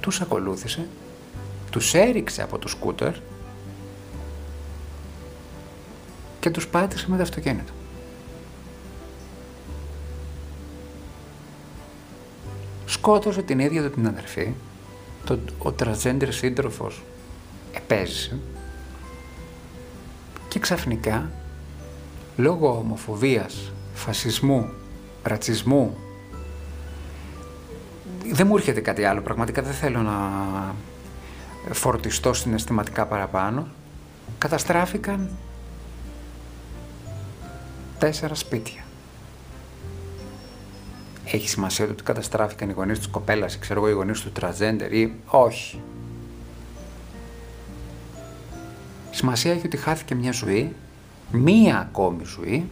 τους 0.00 0.20
ακολούθησε, 0.20 0.88
τους 1.70 1.94
έριξε 1.94 2.42
από 2.42 2.58
το 2.58 2.68
σκούτερ 2.68 3.12
και 6.40 6.50
τους 6.50 6.68
πάτησε 6.68 7.06
με 7.08 7.16
το 7.16 7.22
αυτοκίνητο. 7.22 7.72
Σκότωσε 12.86 13.42
την 13.42 13.58
ίδια 13.58 13.82
του 13.82 13.90
την 13.90 14.06
αδερφή 14.06 14.52
το, 15.24 15.38
ο 15.58 15.74
transgender 15.78 16.28
σύντροφος 16.28 17.02
επέζησε 17.72 18.38
και 20.48 20.58
ξαφνικά 20.58 21.30
λόγω 22.36 22.78
ομοφοβίας, 22.78 23.72
φασισμού, 23.94 24.70
ρατσισμού 25.22 25.96
δεν 28.32 28.46
μου 28.46 28.56
έρχεται 28.56 28.80
κάτι 28.80 29.04
άλλο, 29.04 29.20
πραγματικά 29.20 29.62
δεν 29.62 29.72
θέλω 29.72 30.02
να 30.02 30.18
φορτιστώ 31.70 32.32
συναισθηματικά 32.32 33.06
παραπάνω 33.06 33.66
καταστράφηκαν 34.38 35.30
τέσσερα 37.98 38.34
σπίτια. 38.34 38.81
Έχει 41.34 41.48
σημασία 41.48 41.86
το 41.86 41.92
ότι 41.92 42.02
καταστράφηκαν 42.02 42.68
οι 42.68 42.72
γονείς 42.72 42.98
της 42.98 43.06
κοπέλας 43.06 43.54
ή 43.54 43.58
ξέρω 43.58 43.80
εγώ 43.80 43.88
οι 43.88 43.92
γονείς 43.92 44.20
του 44.20 44.32
τραζέντερ 44.32 44.92
ή 44.92 45.14
όχι. 45.26 45.80
Σημασία 49.10 49.52
έχει 49.52 49.66
ότι 49.66 49.76
χάθηκε 49.76 50.14
μια 50.14 50.32
ζωή, 50.32 50.74
μία 51.30 51.78
ακόμη 51.78 52.24
ζωή, 52.24 52.68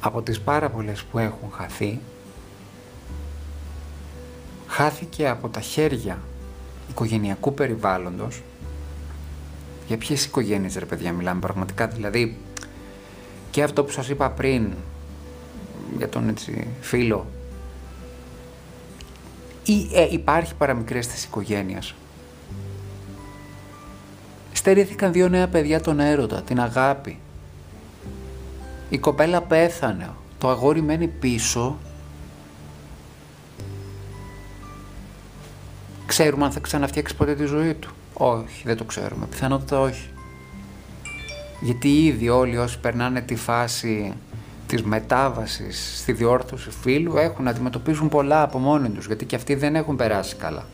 από 0.00 0.22
τις 0.22 0.40
πάρα 0.40 0.70
πολλές 0.70 1.02
που 1.02 1.18
έχουν 1.18 1.50
χαθεί, 1.52 2.00
χάθηκε 4.66 5.28
από 5.28 5.48
τα 5.48 5.60
χέρια 5.60 6.18
οικογενειακού 6.90 7.54
περιβάλλοντος. 7.54 8.42
Για 9.86 9.98
ποιες 9.98 10.24
οικογένειες 10.24 10.76
ρε 10.76 10.84
παιδιά 10.84 11.12
μιλάμε 11.12 11.40
πραγματικά, 11.40 11.86
δηλαδή 11.86 12.36
και 13.50 13.62
αυτό 13.62 13.84
που 13.84 13.90
σας 13.90 14.08
είπα 14.08 14.30
πριν 14.30 14.72
για 15.96 16.08
τον 16.08 16.28
έτσι, 16.28 16.66
φίλο 16.80 17.26
ή 19.68 19.88
ε, 19.92 20.08
υπάρχει 20.10 20.54
παραμικρές 20.54 21.06
της 21.06 21.24
οικογένειας. 21.24 21.94
Στερήθηκαν 24.52 25.12
δύο 25.12 25.28
νέα 25.28 25.48
παιδιά 25.48 25.80
τον 25.80 26.00
έρωτα, 26.00 26.42
την 26.42 26.60
αγάπη. 26.60 27.18
Η 28.88 28.98
κοπέλα 28.98 29.42
πέθανε, 29.42 30.10
το 30.38 30.48
αγόρι 30.48 30.82
μένει 30.82 31.06
πίσω. 31.06 31.78
Ξέρουμε 36.06 36.44
αν 36.44 36.52
θα 36.52 36.60
ξαναφτιάξει 36.60 37.16
ποτέ 37.16 37.34
τη 37.34 37.44
ζωή 37.44 37.74
του. 37.74 37.90
Όχι, 38.12 38.62
δεν 38.64 38.76
το 38.76 38.84
ξέρουμε. 38.84 39.26
Πιθανότητα 39.26 39.80
όχι. 39.80 40.08
Γιατί 41.60 42.04
ήδη 42.04 42.28
όλοι 42.28 42.56
όσοι 42.56 42.78
περνάνε 42.78 43.20
τη 43.20 43.34
φάση 43.34 44.12
της 44.66 44.82
μετάβασης 44.82 45.98
στη 45.98 46.12
διόρθωση 46.12 46.70
φίλου 46.70 47.16
έχουν 47.16 47.44
να 47.44 47.50
αντιμετωπίζουν 47.50 48.08
πολλά 48.08 48.42
από 48.42 48.58
μόνοι 48.58 48.88
τους, 48.88 49.06
γιατί 49.06 49.24
και 49.24 49.36
αυτοί 49.36 49.54
δεν 49.54 49.74
έχουν 49.74 49.96
περάσει 49.96 50.36
καλά. 50.36 50.66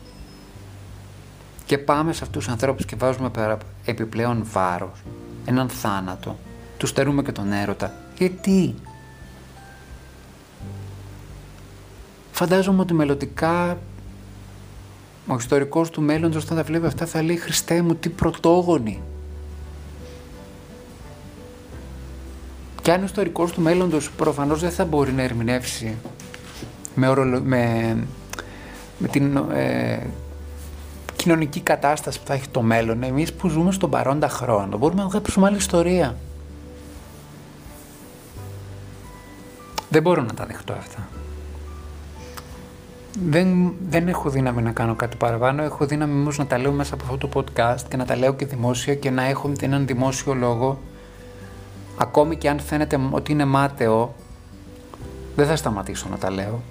Και 1.65 1.77
πάμε 1.77 2.13
σε 2.13 2.23
αυτούς 2.23 2.43
τους 2.43 2.53
ανθρώπους 2.53 2.85
και 2.85 2.95
βάζουμε 2.95 3.57
επιπλέον 3.85 4.47
βάρος, 4.51 5.03
έναν 5.45 5.69
θάνατο, 5.69 6.37
τους 6.77 6.89
στερούμε 6.89 7.21
και 7.21 7.31
τον 7.31 7.51
έρωτα. 7.51 7.93
Γιατί; 8.17 8.75
Φαντάζομαι 12.31 12.81
ότι 12.81 12.93
μελλοντικά 12.93 13.77
ο 15.27 15.35
ιστορικός 15.35 15.89
του 15.89 16.01
μέλλοντος 16.01 16.43
όταν 16.43 16.57
θα 16.57 16.63
βλέπει 16.63 16.85
αυτά 16.85 17.05
θα 17.05 17.23
λέει 17.23 17.35
«Χριστέ 17.35 17.81
μου, 17.81 17.95
τι 17.95 18.09
πρωτόγονοι». 18.09 19.01
Και 22.85 22.91
αν 22.91 23.01
ο 23.01 23.05
ιστορικός 23.05 23.51
του 23.51 23.61
μέλλοντος 23.61 24.11
προφανώς 24.11 24.59
δεν 24.59 24.71
θα 24.71 24.85
μπορεί 24.85 25.11
να 25.11 25.21
ερμηνεύσει 25.21 25.95
με, 26.95 27.15
με, 27.43 27.97
με 28.97 29.07
την 29.07 29.37
ε, 29.53 29.99
κοινωνική 31.15 31.59
κατάσταση 31.59 32.19
που 32.19 32.25
θα 32.25 32.33
έχει 32.33 32.47
το 32.49 32.61
μέλλον, 32.61 33.03
εμείς 33.03 33.33
που 33.33 33.47
ζούμε 33.47 33.71
στον 33.71 33.89
παρόντα 33.89 34.29
χρόνο, 34.29 34.77
μπορούμε 34.77 35.01
να 35.01 35.07
γράψουμε 35.07 35.47
άλλη 35.47 35.57
ιστορία. 35.57 36.15
Δεν 39.89 40.01
μπορώ 40.01 40.21
να 40.21 40.33
τα 40.33 40.45
δεχτώ 40.45 40.73
αυτά. 40.73 41.07
Δεν, 43.23 43.73
δεν 43.89 44.07
έχω 44.07 44.29
δύναμη 44.29 44.61
να 44.61 44.71
κάνω 44.71 44.95
κάτι 44.95 45.17
παραπάνω. 45.17 45.63
Έχω 45.63 45.85
δύναμη 45.85 46.19
όμως 46.19 46.37
να 46.37 46.45
τα 46.45 46.57
λέω 46.57 46.71
μέσα 46.71 46.93
από 46.93 47.03
αυτό 47.03 47.27
το 47.27 47.29
podcast 47.33 47.81
και 47.89 47.97
να 47.97 48.05
τα 48.05 48.15
λέω 48.15 48.33
και 48.33 48.45
δημόσια 48.45 48.95
και 48.95 49.09
να 49.09 49.23
έχω 49.23 49.51
έναν 49.61 49.85
δημόσιο 49.85 50.33
λόγο 50.33 50.79
ακόμη 51.97 52.35
και 52.35 52.49
αν 52.49 52.59
φαίνεται 52.59 52.99
ότι 53.11 53.31
είναι 53.31 53.45
μάταιο, 53.45 54.15
δεν 55.35 55.47
θα 55.47 55.55
σταματήσω 55.55 56.07
να 56.09 56.17
τα 56.17 56.31
λέω. 56.31 56.61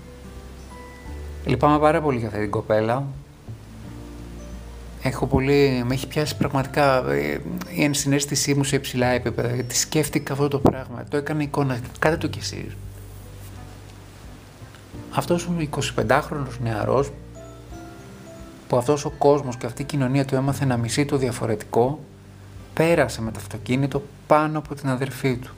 Λυπάμαι 1.44 1.78
πάρα 1.78 2.00
πολύ 2.00 2.18
για 2.18 2.28
αυτή 2.28 2.40
την 2.40 2.50
κοπέλα. 2.50 3.06
Έχω 5.02 5.26
πολύ, 5.26 5.82
με 5.86 5.94
έχει 5.94 6.06
πιάσει 6.06 6.36
πραγματικά 6.36 7.10
ε, 7.10 7.40
η 7.74 7.84
ενσυναίσθησή 7.84 8.54
μου 8.54 8.64
σε 8.64 8.76
υψηλά 8.76 9.06
επίπεδα, 9.06 9.54
γιατί 9.54 9.74
σκέφτηκα 9.74 10.32
αυτό 10.32 10.48
το 10.48 10.58
πράγμα, 10.58 11.04
το 11.08 11.16
έκανα 11.16 11.42
εικόνα, 11.42 11.78
κάτε 11.98 12.16
το 12.16 12.26
κι 12.26 12.38
εσείς. 12.38 12.76
Αυτός 15.10 15.46
ο 15.46 15.52
25χρονος 15.70 16.58
νεαρός, 16.62 17.12
που 18.68 18.76
αυτός 18.76 19.04
ο 19.04 19.10
κόσμος 19.10 19.56
και 19.56 19.66
αυτή 19.66 19.82
η 19.82 19.84
κοινωνία 19.84 20.24
του 20.24 20.34
έμαθε 20.34 20.64
να 20.64 20.76
μισεί 20.76 21.04
το 21.04 21.16
διαφορετικό, 21.16 22.00
πέρασε 22.74 23.22
με 23.22 23.30
το 23.30 23.38
αυτοκίνητο 23.38 24.02
πάνω 24.26 24.58
από 24.58 24.74
την 24.74 24.88
αδερφή 24.88 25.36
του. 25.36 25.54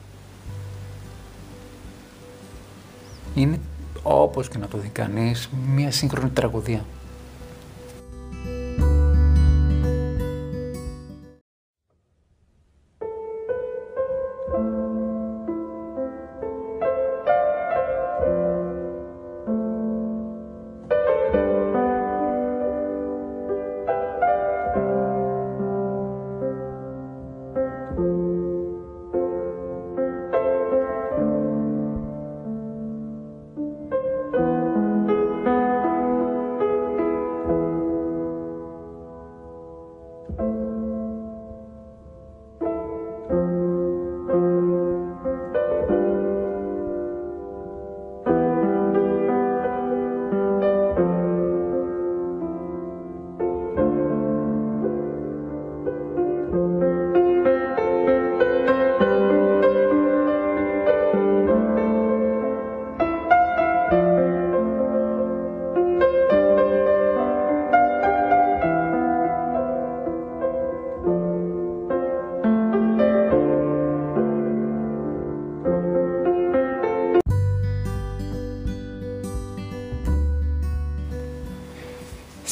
Είναι 3.35 3.59
όπως 4.03 4.49
και 4.49 4.57
να 4.57 4.67
το 4.67 4.77
δει 4.77 4.87
κανείς, 4.87 5.49
μια 5.67 5.91
σύγχρονη 5.91 6.29
τραγωδία. 6.29 6.85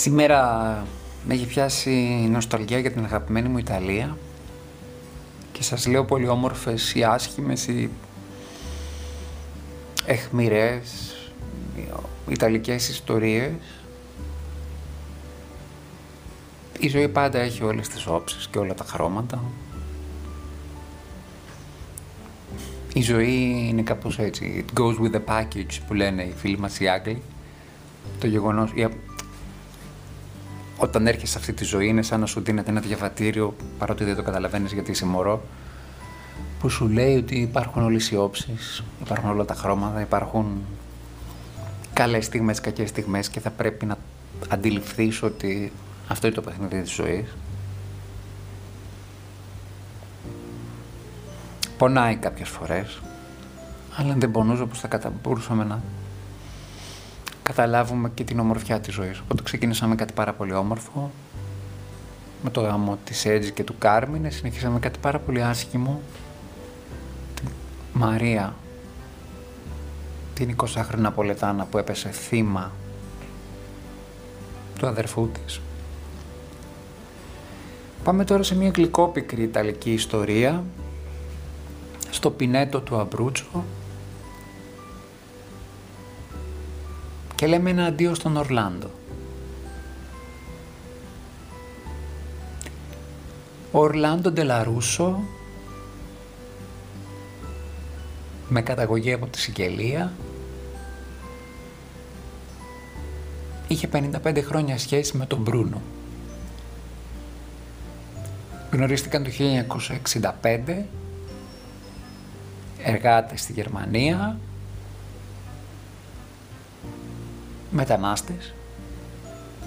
Σήμερα 0.05 0.83
με 1.27 1.33
έχει 1.33 1.45
πιάσει 1.45 1.91
νοσταλγία 2.31 2.79
για 2.79 2.91
την 2.91 3.03
αγαπημένη 3.03 3.49
μου 3.49 3.57
Ιταλία 3.57 4.17
και 5.51 5.63
σας 5.63 5.87
λέω 5.87 6.05
πολύ 6.05 6.27
όμορφες 6.27 6.93
ή 6.95 7.03
άσχημες 7.03 7.67
ή 7.67 7.89
εχμηρές 10.05 11.15
ιταλικές 12.29 12.89
ιστορίες. 12.89 13.51
Η 16.79 16.87
ζωή 16.87 17.07
πάντα 17.07 17.39
έχει 17.39 17.63
όλες 17.63 17.87
τις 17.87 18.07
όψεις 18.07 18.47
και 18.47 18.57
όλα 18.57 18.73
τα 18.73 18.83
χρώματα. 18.83 19.43
Η 22.93 23.01
ζωή 23.01 23.65
είναι 23.69 23.81
κάπως 23.81 24.19
έτσι, 24.19 24.65
it 24.67 24.79
goes 24.79 24.95
with 24.99 25.15
the 25.15 25.21
package 25.25 25.79
που 25.87 25.93
λένε 25.93 26.23
οι 26.23 26.33
φίλοι 26.37 26.57
μας 26.57 26.79
οι 26.79 26.87
Άγγλοι. 26.87 27.21
Το 28.19 28.27
γεγονός, 28.27 28.71
όταν 30.77 31.07
έρχεσαι 31.07 31.31
σε 31.31 31.37
αυτή 31.37 31.53
τη 31.53 31.63
ζωή 31.63 31.87
είναι 31.87 32.01
σαν 32.01 32.19
να 32.19 32.25
σου 32.25 32.41
δίνεται 32.41 32.69
ένα 32.69 32.79
διαβατήριο, 32.79 33.55
παρότι 33.77 34.03
δεν 34.03 34.15
το 34.15 34.23
καταλαβαίνεις 34.23 34.73
γιατί 34.73 34.91
είσαι 34.91 35.05
μωρό, 35.05 35.41
που 36.59 36.69
σου 36.69 36.87
λέει 36.87 37.17
ότι 37.17 37.35
υπάρχουν 37.35 37.83
όλες 37.83 38.11
οι 38.11 38.15
όψεις, 38.15 38.83
υπάρχουν 39.01 39.29
όλα 39.29 39.45
τα 39.45 39.53
χρώματα, 39.53 40.01
υπάρχουν 40.01 40.61
καλές 41.93 42.25
στιγμές, 42.25 42.61
κακές 42.61 42.89
στιγμές 42.89 43.29
και 43.29 43.39
θα 43.39 43.49
πρέπει 43.49 43.85
να 43.85 43.97
αντιληφθείς 44.49 45.23
ότι 45.23 45.71
αυτό 46.07 46.27
είναι 46.27 46.35
το 46.35 46.41
παιχνίδι 46.41 46.81
της 46.81 46.93
ζωής. 46.93 47.35
Πονάει 51.77 52.15
κάποιες 52.15 52.49
φορές, 52.49 53.01
αλλά 53.95 54.15
δεν 54.17 54.31
πονούσε 54.31 54.61
όπως 54.61 54.79
θα 54.79 55.11
μπορούσαμε 55.21 55.63
να 55.63 55.81
καταλάβουμε 57.49 58.11
και 58.13 58.23
την 58.23 58.39
ομορφιά 58.39 58.79
της 58.79 58.93
ζωής. 58.93 59.19
Οπότε 59.19 59.43
ξεκίνησαμε 59.43 59.95
κάτι 59.95 60.13
πάρα 60.13 60.33
πολύ 60.33 60.53
όμορφο, 60.53 61.11
με 62.43 62.49
το 62.49 62.61
γάμο 62.61 62.97
της 63.03 63.25
Έτζη 63.25 63.51
και 63.51 63.63
του 63.63 63.75
Κάρμινε 63.77 64.29
συνεχίσαμε 64.29 64.79
κάτι 64.79 64.99
πάρα 64.99 65.19
πολύ 65.19 65.43
άσχημο. 65.43 66.01
Τη 67.33 67.41
Μαρία, 67.93 68.55
την 70.33 70.55
20χρονη 70.55 70.97
Ναπολετάνα 70.97 71.65
που 71.65 71.77
έπεσε 71.77 72.09
θύμα 72.09 72.71
του 74.79 74.87
αδερφού 74.87 75.29
της. 75.29 75.61
Πάμε 78.03 78.23
τώρα 78.23 78.43
σε 78.43 78.55
μια 78.55 78.71
γλυκόπικρη 78.75 79.43
ιταλική 79.43 79.91
ιστορία 79.91 80.63
στο 82.09 82.29
πινέτο 82.29 82.79
του 82.79 82.99
Αμπρούτσο 82.99 83.63
και 87.35 87.47
λέμε 87.47 87.69
ένα 87.69 87.85
αντίο 87.85 88.13
στον 88.13 88.37
Ορλάντο. 88.37 88.89
Ο 93.71 93.79
Ορλάντο 93.79 94.31
Ντελαρούσο 94.31 95.23
με 98.49 98.61
καταγωγή 98.61 99.13
από 99.13 99.25
τη 99.25 99.39
Σικελία 99.39 100.13
είχε 103.67 103.89
55 103.91 104.41
χρόνια 104.43 104.77
σχέση 104.77 105.17
με 105.17 105.25
τον 105.25 105.39
Μπρούνο. 105.39 105.81
Γνωρίστηκαν 108.71 109.23
το 109.23 109.29
1965, 110.41 110.83
εργάτες 112.83 113.41
στη 113.41 113.53
Γερμανία, 113.53 114.37
μετανάστες, 117.75 118.53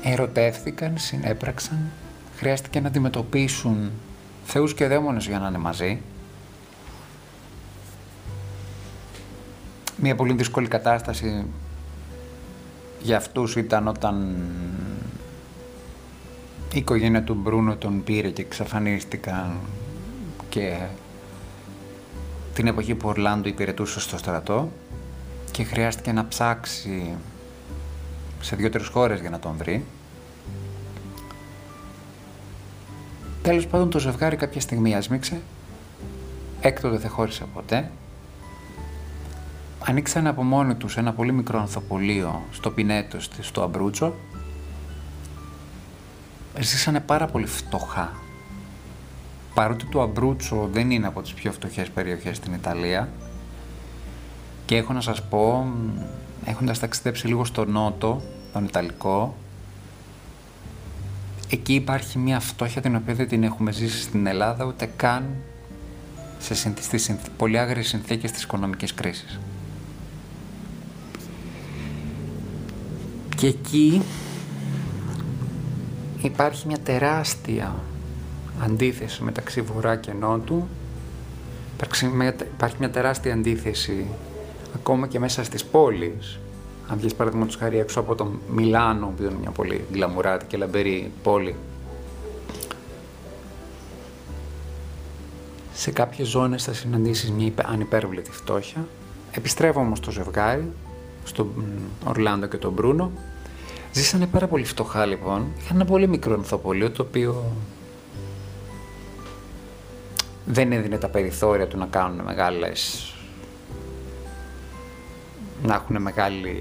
ερωτεύθηκαν, 0.02 0.98
συνέπραξαν, 0.98 1.78
χρειάστηκε 2.36 2.80
να 2.80 2.88
αντιμετωπίσουν 2.88 3.90
θεούς 4.44 4.74
και 4.74 4.86
δαίμονες 4.86 5.26
για 5.26 5.38
να 5.38 5.48
είναι 5.48 5.58
μαζί. 5.58 6.00
Μια 9.96 10.14
πολύ 10.14 10.32
δύσκολη 10.32 10.68
κατάσταση 10.68 11.46
για 13.02 13.16
αυτούς 13.16 13.56
ήταν 13.56 13.88
όταν 13.88 14.36
η 16.72 16.78
οικογένεια 16.78 17.22
του 17.22 17.34
Μπρούνο 17.34 17.76
τον 17.76 18.04
πήρε 18.04 18.30
και 18.30 18.42
εξαφανίστηκαν 18.42 19.56
και 20.48 20.78
την 22.54 22.66
εποχή 22.66 22.94
που 22.94 23.06
ο 23.08 23.10
Ορλάντο 23.10 23.48
υπηρετούσε 23.48 24.00
στο 24.00 24.18
στρατό 24.18 24.70
και 25.50 25.64
χρειάστηκε 25.64 26.12
να 26.12 26.28
ψάξει 26.28 27.16
σε 28.40 28.56
δύο-τρεις 28.56 28.86
χώρες 28.86 29.20
για 29.20 29.30
να 29.30 29.38
τον 29.38 29.54
βρει. 29.56 29.84
Τέλος 33.42 33.66
πάντων 33.66 33.90
το 33.90 33.98
ζευγάρι 33.98 34.36
κάποια 34.36 34.60
στιγμή 34.60 34.94
άσμιξε, 34.94 35.40
έκτοτε 36.60 36.96
δεν 36.96 37.10
χώρισε 37.10 37.44
ποτέ. 37.54 37.90
Ανοίξαν 39.84 40.26
από 40.26 40.42
μόνοι 40.42 40.74
τους 40.74 40.96
ένα 40.96 41.12
πολύ 41.12 41.32
μικρό 41.32 41.60
ανθοπολείο 41.60 42.42
στο 42.50 42.70
Πινέτο, 42.70 43.18
στο 43.40 43.62
Αμπρούτσο. 43.62 44.14
Ζήσανε 46.60 47.00
πάρα 47.00 47.26
πολύ 47.26 47.46
φτωχά. 47.46 48.12
Παρότι 49.54 49.86
το 49.86 50.02
Αμπρούτσο 50.02 50.68
δεν 50.72 50.90
είναι 50.90 51.06
από 51.06 51.22
τις 51.22 51.34
πιο 51.34 51.52
φτωχές 51.52 51.90
περιοχές 51.90 52.36
στην 52.36 52.52
Ιταλία 52.52 53.08
και 54.66 54.76
έχω 54.76 54.92
να 54.92 55.00
σας 55.00 55.22
πω, 55.22 55.72
έχοντας 56.44 56.78
ταξιδέψει 56.78 57.26
λίγο 57.26 57.44
στο 57.44 57.64
νότο, 57.64 58.22
τον 58.52 58.64
Ιταλικό, 58.64 59.36
εκεί 61.48 61.74
υπάρχει 61.74 62.18
μια 62.18 62.40
φτώχεια 62.40 62.80
την 62.80 62.96
οποία 62.96 63.14
δεν 63.14 63.28
την 63.28 63.42
έχουμε 63.42 63.72
ζήσει 63.72 64.00
στην 64.00 64.26
Ελλάδα 64.26 64.64
ούτε 64.64 64.90
καν 64.96 65.24
σε 66.38 66.54
στις 66.54 67.16
πολύ 67.36 67.58
άγριες 67.58 67.88
συνθήκες 67.88 68.30
της 68.30 68.42
οικονομικής 68.42 68.94
κρίσης. 68.94 69.40
Και 73.36 73.46
εκεί 73.46 74.02
υπάρχει 76.22 76.66
μια 76.66 76.78
τεράστια 76.78 77.74
αντίθεση 78.62 79.22
μεταξύ 79.22 79.60
βορρά 79.60 79.96
και 79.96 80.12
νότου. 80.12 80.68
Υπάρχει 82.54 82.74
μια 82.78 82.90
τεράστια 82.90 83.32
αντίθεση 83.34 84.06
ακόμα 84.74 85.06
και 85.06 85.18
μέσα 85.18 85.44
στις 85.44 85.64
πόλεις. 85.64 86.38
Αν 86.88 86.98
βγεις 86.98 87.14
παραδείγματος 87.14 87.56
χάρη 87.56 87.78
έξω 87.78 88.00
από 88.00 88.14
το 88.14 88.30
Μιλάνο, 88.50 89.12
που 89.16 89.22
είναι 89.22 89.36
μια 89.40 89.50
πολύ 89.50 89.84
γκλαμουράτη 89.92 90.44
και 90.44 90.56
λαμπερή 90.56 91.12
πόλη, 91.22 91.54
σε 95.72 95.90
κάποιες 95.90 96.28
ζώνες 96.28 96.64
θα 96.64 96.72
συναντήσεις 96.72 97.30
μια 97.30 97.52
ανυπέρβλητη 97.64 98.30
φτώχεια. 98.30 98.86
Επιστρέφω 99.30 99.80
όμως 99.80 99.98
στο 99.98 100.10
ζευγάρι, 100.10 100.72
στον 101.24 101.64
Ορλάντο 102.04 102.46
και 102.46 102.56
τον 102.56 102.72
Μπρούνο. 102.72 103.10
Ζήσανε 103.92 104.26
πάρα 104.26 104.46
πολύ 104.46 104.64
φτωχά 104.64 105.06
λοιπόν. 105.06 105.46
Είχαν 105.58 105.76
ένα 105.76 105.84
πολύ 105.84 106.08
μικρό 106.08 106.34
ανθοπολείο 106.34 106.90
το 106.90 107.02
οποίο 107.02 107.52
δεν 110.46 110.72
έδινε 110.72 110.98
τα 110.98 111.08
περιθώρια 111.08 111.66
του 111.66 111.78
να 111.78 111.86
κάνουν 111.86 112.24
μεγάλες 112.24 113.12
να 115.68 115.74
έχουν 115.74 116.02
μεγάλη, 116.02 116.56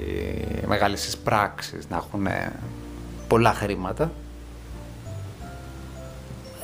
μεγάλες 0.67 1.07
εισπράξεις, 1.07 1.89
να 1.89 1.97
έχουν 1.97 2.27
πολλά 3.27 3.53
χρήματα. 3.53 4.11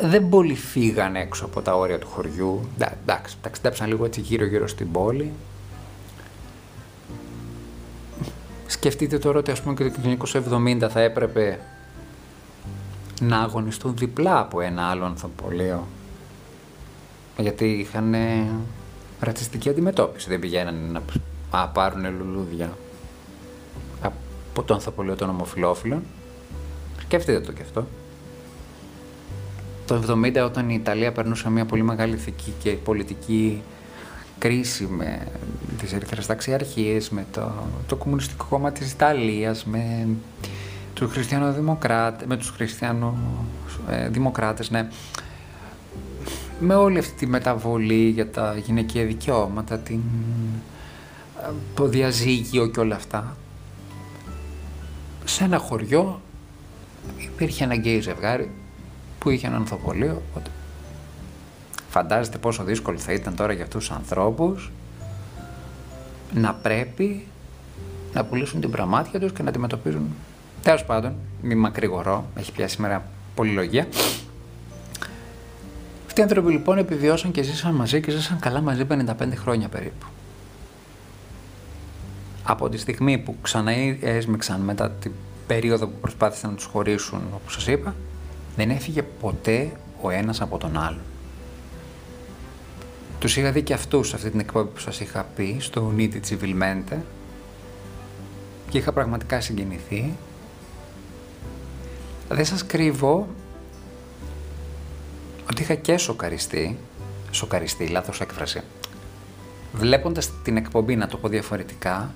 Δεν 0.01 0.29
πολύ 0.29 0.55
φύγαν 0.55 1.15
έξω 1.15 1.45
από 1.45 1.61
τα 1.61 1.75
όρια 1.75 1.99
του 1.99 2.07
χωριού. 2.07 2.67
Εντάξει, 3.01 3.37
ταξιδέψαν 3.41 3.87
λίγο 3.87 4.05
έτσι 4.05 4.21
γύρω 4.21 4.45
γύρω 4.45 4.67
στην 4.67 4.91
πόλη. 4.91 5.31
Σκεφτείτε 8.67 9.17
τώρα 9.17 9.39
ότι 9.39 9.51
ας 9.51 9.61
πούμε 9.61 9.73
και 9.73 9.89
το 9.89 10.27
1970 10.83 10.87
θα 10.89 10.99
έπρεπε 10.99 11.59
να 13.21 13.39
αγωνιστούν 13.39 13.97
διπλά 13.97 14.39
από 14.39 14.61
ένα 14.61 14.83
άλλο 14.83 15.05
ανθοπολείο. 15.05 15.87
Γιατί 17.37 17.65
είχαν 17.65 18.15
ρατσιστική 19.19 19.69
αντιμετώπιση. 19.69 20.29
Δεν 20.29 20.39
πηγαίνανε 20.39 20.91
να 20.91 21.01
πάρουν 21.73 22.17
λουλούδια 22.17 22.77
από 24.01 24.63
το 24.63 24.73
ανθοπολείο 24.73 25.15
των 25.15 25.29
ομοφιλόφιλων. 25.29 26.03
Σκεφτείτε 27.01 27.39
το 27.39 27.51
και 27.51 27.61
αυτό. 27.61 27.87
Το 29.85 30.03
70 30.07 30.43
όταν 30.45 30.69
η 30.69 30.77
Ιταλία 30.79 31.11
περνούσε 31.11 31.49
μια 31.49 31.65
πολύ 31.65 31.83
μεγάλη 31.83 32.13
ηθική 32.13 32.53
και 32.59 32.71
πολιτική 32.71 33.61
κρίση 34.37 34.85
με 34.85 35.27
τις 35.77 35.93
ερυθρές 35.93 36.25
ταξιαρχίες, 36.25 37.09
με 37.09 37.25
το, 37.31 37.51
το 37.87 37.95
Κομμουνιστικό 37.95 38.45
Κόμμα 38.49 38.71
της 38.71 38.91
Ιταλίας, 38.91 39.65
με 39.65 40.07
τους 40.93 41.11
χριστιανοδημοκράτες, 41.11 42.27
με 42.27 42.37
τους 42.37 42.49
χριστιανοδημοκράτες, 42.49 44.69
ναι. 44.69 44.87
Με 46.59 46.75
όλη 46.75 46.97
αυτή 46.97 47.13
τη 47.13 47.27
μεταβολή 47.27 48.09
για 48.09 48.29
τα 48.29 48.55
γυναικεία 48.65 49.05
δικαιώματα, 49.05 49.77
την, 49.77 50.01
το 51.75 51.87
διαζύγιο 51.87 52.67
και 52.67 52.79
όλα 52.79 52.95
αυτά. 52.95 53.37
Σε 55.25 55.43
ένα 55.43 55.57
χωριό 55.57 56.21
υπήρχε 57.17 57.63
ένα 57.63 57.75
γκέι 57.75 57.99
ζευγάρι 57.99 58.51
που 59.19 59.29
είχε 59.29 59.47
ένα 59.47 59.55
ανθοπολείο, 59.55 60.21
Φαντάζεστε 61.93 62.37
πόσο 62.37 62.63
δύσκολο 62.63 62.97
θα 62.97 63.13
ήταν 63.13 63.35
τώρα 63.35 63.53
για 63.53 63.63
αυτούς 63.63 63.87
τους 63.87 63.95
ανθρώπους 63.95 64.71
να 66.33 66.53
πρέπει 66.53 67.25
να 68.13 68.25
πουλήσουν 68.25 68.61
την 68.61 68.71
πραμάτια 68.71 69.19
τους 69.19 69.33
και 69.33 69.43
να 69.43 69.49
αντιμετωπίζουν. 69.49 70.15
Τέλος 70.61 70.85
πάντων, 70.85 71.15
μη 71.41 71.55
μακρηγορώ, 71.55 72.25
έχει 72.35 72.51
πιάσει 72.51 72.75
σήμερα 72.75 73.05
πολυλογία. 73.35 73.87
Αυτοί 76.05 76.19
οι 76.19 76.23
άνθρωποι 76.23 76.51
λοιπόν 76.51 76.77
επιβιώσαν 76.77 77.31
και 77.31 77.41
ζήσαν 77.41 77.73
μαζί 77.73 78.01
και 78.01 78.11
ζήσαν 78.11 78.39
καλά 78.39 78.61
μαζί 78.61 78.85
55 78.89 79.03
χρόνια 79.35 79.67
περίπου. 79.67 80.05
Από 82.43 82.69
τη 82.69 82.77
στιγμή 82.77 83.17
που 83.17 83.35
ξανά 83.41 83.71
έσμιξαν 84.01 84.61
μετά 84.61 84.91
την 84.91 85.11
περίοδο 85.47 85.87
που 85.87 85.99
προσπάθησαν 86.01 86.49
να 86.49 86.55
τους 86.55 86.65
χωρίσουν, 86.65 87.21
όπως 87.33 87.53
σας 87.53 87.67
είπα, 87.67 87.95
δεν 88.55 88.69
έφυγε 88.69 89.03
ποτέ 89.03 89.71
ο 90.01 90.09
ένας 90.09 90.41
από 90.41 90.57
τον 90.57 90.77
άλλον. 90.77 91.01
Τους 93.19 93.37
είχα 93.37 93.51
δει 93.51 93.61
και 93.61 93.73
αυτούς 93.73 94.07
σε 94.07 94.15
αυτή 94.15 94.29
την 94.29 94.39
εκπομπή 94.39 94.69
που 94.69 94.79
σας 94.79 94.99
είχα 94.99 95.23
πει, 95.35 95.57
στο 95.59 95.91
Unity 95.97 96.19
Civilmente 96.29 96.97
και 98.69 98.77
είχα 98.77 98.91
πραγματικά 98.91 99.41
συγκινηθεί. 99.41 100.13
Δεν 102.29 102.45
σας 102.45 102.65
κρύβω 102.65 103.27
ότι 105.49 105.61
είχα 105.61 105.75
και 105.75 105.97
σοκαριστεί, 105.97 106.77
σοκαριστεί, 107.31 107.87
λάθος 107.87 108.21
έκφραση. 108.21 108.61
Βλέποντας 109.73 110.31
την 110.43 110.57
εκπομπή, 110.57 110.95
να 110.95 111.07
το 111.07 111.17
πω 111.17 111.27
διαφορετικά, 111.27 112.13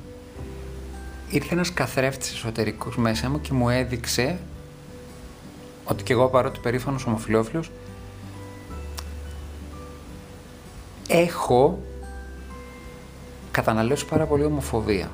ήρθε 1.29 1.53
ένας 1.53 1.73
καθρέφτης 1.73 2.31
εσωτερικός 2.31 2.97
μέσα 2.97 3.29
μου 3.29 3.41
και 3.41 3.53
μου 3.53 3.69
έδειξε 3.69 4.39
ότι 5.83 6.03
και 6.03 6.13
εγώ 6.13 6.27
παρότι 6.27 6.59
περήφανος 6.59 7.05
ομοφιλόφιλος 7.05 7.71
έχω 11.07 11.79
καταναλώσει 13.51 14.05
πάρα 14.05 14.25
πολύ 14.25 14.43
ομοφοβία. 14.43 15.11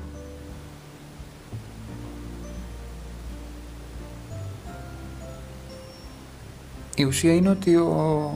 Η 6.96 7.04
ουσία 7.04 7.34
είναι 7.34 7.48
ότι 7.48 7.76
ο 7.76 8.30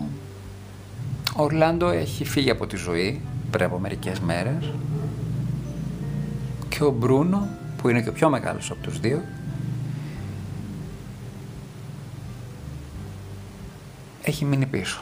Ορλάντο 1.37 1.89
έχει 1.89 2.25
φύγει 2.25 2.51
από 2.51 2.67
τη 2.67 2.77
ζωή 2.77 3.21
πριν 3.51 3.65
από 3.65 3.79
μερικές 3.79 4.21
μέρες 4.21 4.73
και 6.69 6.85
ο 6.85 6.91
Μπρούνο 6.91 7.49
που 7.79 7.89
είναι 7.89 8.03
και 8.03 8.09
ο 8.09 8.13
πιο 8.13 8.29
μεγάλος 8.29 8.71
από 8.71 8.83
τους 8.83 9.01
δύο 9.01 9.23
έχει 14.23 14.45
μείνει 14.45 14.67
πίσω. 14.67 15.01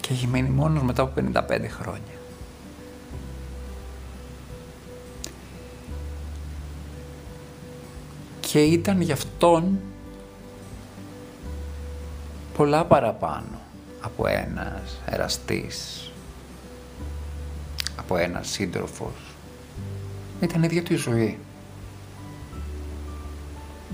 Και 0.00 0.12
έχει 0.12 0.26
μείνει 0.26 0.48
μόνος 0.48 0.82
μετά 0.82 1.02
από 1.02 1.20
55 1.20 1.68
χρόνια. 1.68 2.20
Και 8.40 8.62
ήταν 8.62 9.00
γι' 9.00 9.12
αυτόν 9.12 9.78
πολλά 12.56 12.84
παραπάνω 12.84 13.60
από 14.00 14.26
ένας 14.26 15.00
εραστής, 15.06 16.10
από 17.96 18.16
ένας 18.16 18.48
σύντροφος. 18.48 19.31
Ήταν 20.42 20.62
η 20.62 20.66
ίδια 20.70 20.82
του 20.82 20.92
η 20.92 20.96
ζωή. 20.96 21.38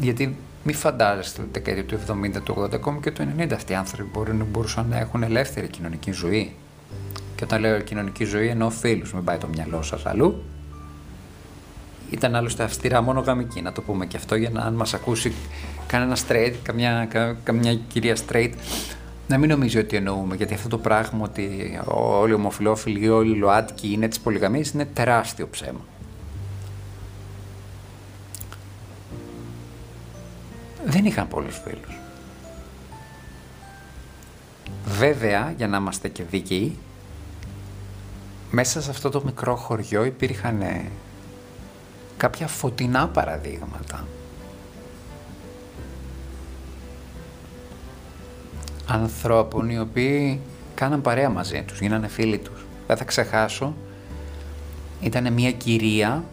Γιατί 0.01 0.37
μη 0.65 0.73
φαντάζεστε 0.73 1.43
τη 1.43 1.49
δεκαετία 1.53 1.85
του 1.85 1.99
70, 2.37 2.43
του 2.45 2.55
80, 2.59 2.75
ακόμη 2.75 3.01
και 3.01 3.11
του 3.11 3.29
90 3.39 3.53
αυτοί 3.53 3.73
οι 3.73 3.75
άνθρωποι 3.75 4.11
μπορούν, 4.13 4.47
μπορούσαν 4.51 4.87
να 4.89 4.99
έχουν 4.99 5.23
ελεύθερη 5.23 5.69
κοινωνική 5.69 6.13
ζωή. 6.13 6.53
Και 7.35 7.45
όταν 7.45 7.61
λέω 7.61 7.81
κοινωνική 7.81 8.25
ζωή 8.25 8.49
εννοώ 8.49 8.71
φίλους, 8.71 9.13
μην 9.13 9.25
πάει 9.25 9.39
το 9.39 9.49
μυαλό 9.49 9.83
σας 9.83 10.07
αλλού. 10.07 10.43
Ήταν 12.11 12.35
άλλωστε 12.35 12.63
αυστηρά 12.63 13.03
μόνο 13.03 13.21
γαμική, 13.21 13.61
να 13.61 13.73
το 13.73 13.83
πούμε 13.83 14.07
και 14.07 14.17
αυτό 14.17 14.35
για 14.35 14.51
να 14.51 14.61
αν 14.61 14.75
μας 14.75 14.95
ακούσει 14.95 15.33
κανένα 15.87 16.17
straight, 16.29 16.55
καμιά, 16.63 17.09
καμιά 17.45 17.75
κυρία 17.75 18.17
straight, 18.29 18.53
να 19.29 19.39
μην 19.39 19.49
νομίζει 19.49 19.79
ότι 19.79 19.97
εννοούμε, 19.97 20.37
γιατί 20.37 20.55
αυτό 20.55 20.69
το 20.69 20.79
πράγμα 20.79 21.25
ότι 21.25 21.79
όλοι 22.21 22.31
οι 22.31 22.35
ομοφυλόφιλοι 22.35 23.05
ή 23.05 23.09
όλοι 23.09 23.37
οι 23.37 23.39
ΛΟΑΤΚΙ 23.39 23.93
είναι 23.93 24.09
της 24.09 24.21
πολυγαμίας 24.21 24.71
είναι 24.71 24.85
τεράστιο 24.85 25.49
ψέμα. 25.49 25.81
Δεν 30.88 31.05
είχαν 31.05 31.29
πολλούς 31.29 31.61
φίλους. 31.64 31.98
Βέβαια, 34.87 35.55
για 35.57 35.68
να 35.68 35.77
είμαστε 35.77 36.09
και 36.09 36.22
δίκαιοι, 36.22 36.77
μέσα 38.51 38.83
σε 38.83 38.90
αυτό 38.90 39.11
το 39.11 39.22
μικρό 39.24 39.57
χωριό 39.57 40.05
υπήρχαν 40.05 40.62
κάποια 42.16 42.46
φωτεινά 42.46 43.09
παραδείγματα. 43.09 44.07
Ανθρώπων 48.87 49.70
οι 49.70 49.79
οποίοι 49.79 50.40
κάναν 50.74 51.01
παρέα 51.01 51.29
μαζί 51.29 51.62
τους, 51.62 51.81
γίνανε 51.81 52.09
φίλοι 52.09 52.38
τους. 52.38 52.66
Δεν 52.87 52.96
θα 52.96 53.05
ξεχάσω, 53.05 53.74
ήταν 55.01 55.33
μια 55.33 55.53
κυρία 55.53 56.24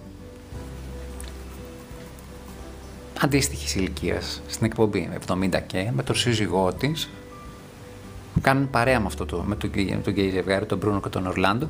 αντίστοιχης 3.19 3.75
ηλικίας 3.75 4.41
στην 4.47 4.65
εκπομπή, 4.65 5.10
70 5.28 5.60
και, 5.67 5.91
με 5.93 6.04
τον 6.04 6.15
σύζυγό 6.15 6.73
της, 6.73 7.10
που 8.34 8.41
κάνουν 8.41 8.69
παρέα 8.69 8.99
με, 8.99 9.06
αυτό 9.06 9.25
το, 9.25 9.43
με 9.45 9.56
τον, 9.56 9.69
με 9.73 10.01
τον 10.04 10.13
γκέι 10.13 10.30
ζευγάρι, 10.30 10.65
τον 10.65 10.78
Μπρούνο 10.78 11.01
και 11.01 11.10
τον 11.10 11.28
Ορλάντο. 11.28 11.69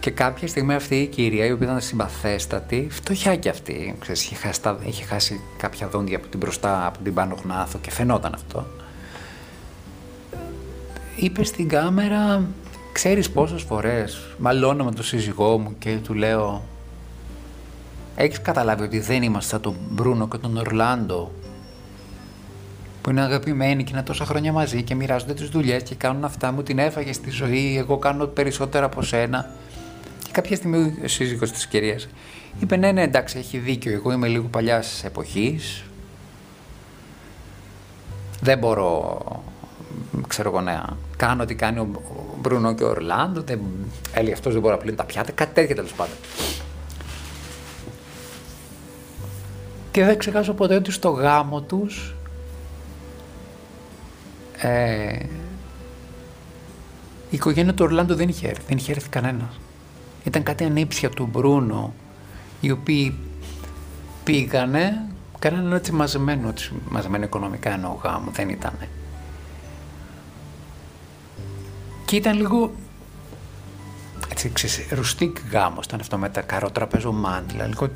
Και 0.00 0.10
κάποια 0.10 0.48
στιγμή 0.48 0.74
αυτή 0.74 0.96
η 0.96 1.06
κυρία, 1.06 1.44
η 1.44 1.52
οποία 1.52 1.66
ήταν 1.66 1.80
συμπαθέστατη, 1.80 2.86
φτωχιά 2.90 3.36
κι 3.36 3.48
αυτή, 3.48 3.94
ξέρεις, 3.98 4.24
είχε, 4.24 4.34
χάσει, 4.34 4.60
είχε 4.86 5.04
χάσει 5.04 5.40
κάποια 5.56 5.88
δόντια 5.88 6.16
από 6.16 6.26
την 6.26 6.38
μπροστά, 6.38 6.86
από 6.86 6.98
την 7.02 7.14
πάνω 7.14 7.36
γνάθο 7.44 7.78
και 7.78 7.90
φαινόταν 7.90 8.34
αυτό. 8.34 8.66
Είπε 11.16 11.44
στην 11.44 11.68
κάμερα, 11.68 12.46
ξέρεις 12.92 13.30
πόσες 13.30 13.62
φορές 13.62 14.20
μαλώνω 14.38 14.84
με 14.84 14.92
τον 14.92 15.04
σύζυγό 15.04 15.58
μου 15.58 15.74
και 15.78 15.96
του 16.04 16.14
λέω 16.14 16.64
Έχεις 18.16 18.42
καταλάβει 18.42 18.82
ότι 18.82 18.98
δεν 19.00 19.22
είμαστε 19.22 19.50
σαν 19.50 19.60
τον 19.60 19.76
Μπρούνο 19.90 20.28
και 20.28 20.36
τον 20.36 20.56
Ορλάντο 20.56 21.32
που 23.02 23.10
είναι 23.10 23.22
αγαπημένοι 23.22 23.84
και 23.84 23.90
είναι 23.92 24.02
τόσα 24.02 24.24
χρόνια 24.24 24.52
μαζί 24.52 24.82
και 24.82 24.94
μοιράζονται 24.94 25.34
τις 25.34 25.48
δουλειές 25.48 25.82
και 25.82 25.94
κάνουν 25.94 26.24
αυτά 26.24 26.52
μου 26.52 26.62
την 26.62 26.78
έφαγε 26.78 27.12
στη 27.12 27.30
ζωή, 27.30 27.76
εγώ 27.78 27.98
κάνω 27.98 28.26
περισσότερα 28.26 28.84
από 28.84 29.02
σένα. 29.02 29.50
Και 30.24 30.30
κάποια 30.32 30.56
στιγμή 30.56 30.94
ο 31.04 31.08
σύζυγος 31.08 31.52
της 31.52 31.66
κυρίας 31.66 32.08
είπε 32.60 32.76
ναι 32.76 32.92
ναι 32.92 33.02
εντάξει 33.02 33.38
έχει 33.38 33.58
δίκιο, 33.58 33.92
εγώ 33.92 34.12
είμαι 34.12 34.26
λίγο 34.26 34.46
παλιάς 34.48 35.04
εποχής, 35.04 35.84
δεν 38.40 38.58
μπορώ 38.58 39.18
ξέρω 40.26 40.48
εγώ 40.48 40.60
ναι, 40.60 40.80
κάνω 41.16 41.42
ό,τι 41.42 41.54
κάνει 41.54 41.78
ο 41.78 41.88
Μπρούνο 42.40 42.74
και 42.74 42.84
ο 42.84 42.88
Ορλάντο, 42.88 43.40
δεν, 43.40 43.60
έλεγε 44.12 44.32
αυτός 44.32 44.52
δεν 44.52 44.62
μπορεί 44.62 44.74
να 44.74 44.80
πλύνει 44.80 44.96
τα 44.96 45.04
πιάτα, 45.04 45.32
κάτι 45.32 45.54
τέτοια 45.54 45.74
τέλος 45.74 45.92
πάντων. 45.92 46.16
Και 49.96 50.04
δεν 50.04 50.18
ξεχάσω 50.18 50.52
ποτέ 50.54 50.74
ότι 50.74 50.92
στο 50.92 51.08
γάμο 51.08 51.60
τους 51.60 52.14
ε, 54.56 55.18
η 57.30 57.36
οικογένεια 57.36 57.74
του 57.74 57.84
Ορλάντο 57.84 58.14
δεν 58.14 58.28
είχε 58.28 58.48
έρθει, 58.48 58.62
δεν 58.68 58.76
είχε 58.76 58.92
έρθει 58.92 59.08
κανένα. 59.08 59.50
Ήταν 60.24 60.42
κάτι 60.42 60.64
ανήψια 60.64 61.10
του 61.10 61.26
Μπρούνο, 61.26 61.94
οι 62.60 62.70
οποίοι 62.70 63.18
πήγανε, 64.24 65.06
κάνανε 65.38 65.76
έτσι 65.76 65.92
μαζεμένο, 65.92 66.48
έτσι 66.48 66.72
μαζεμένο 66.88 67.24
οικονομικά 67.24 67.72
εννοώ 67.72 67.92
γάμος, 68.02 68.34
δεν 68.34 68.48
ήταν. 68.48 68.78
Και 72.04 72.16
ήταν 72.16 72.36
λίγο 72.36 72.72
έτσι, 74.30 74.50
ξέρεις, 74.52 74.86
ρουστίκ 74.90 75.36
γάμος, 75.50 75.84
ήταν 75.84 76.00
αυτό 76.00 76.18
με 76.18 76.28
τα 76.28 76.40
καρότραπεζο 76.40 77.12
μάντλα, 77.12 77.66
λίγο 77.66 77.90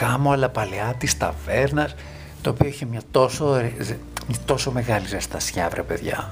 γάμο 0.00 0.30
αλλά 0.30 0.48
παλαιά 0.48 0.94
της 0.98 1.16
ταβέρνας 1.16 1.94
το 2.42 2.50
οποίο 2.50 2.68
είχε 2.68 2.84
μια 2.84 3.00
τόσο, 3.10 3.60
τόσο 4.44 4.70
μεγάλη 4.70 5.06
ζεστασιά 5.06 5.68
βρε 5.68 5.82
παιδιά. 5.82 6.30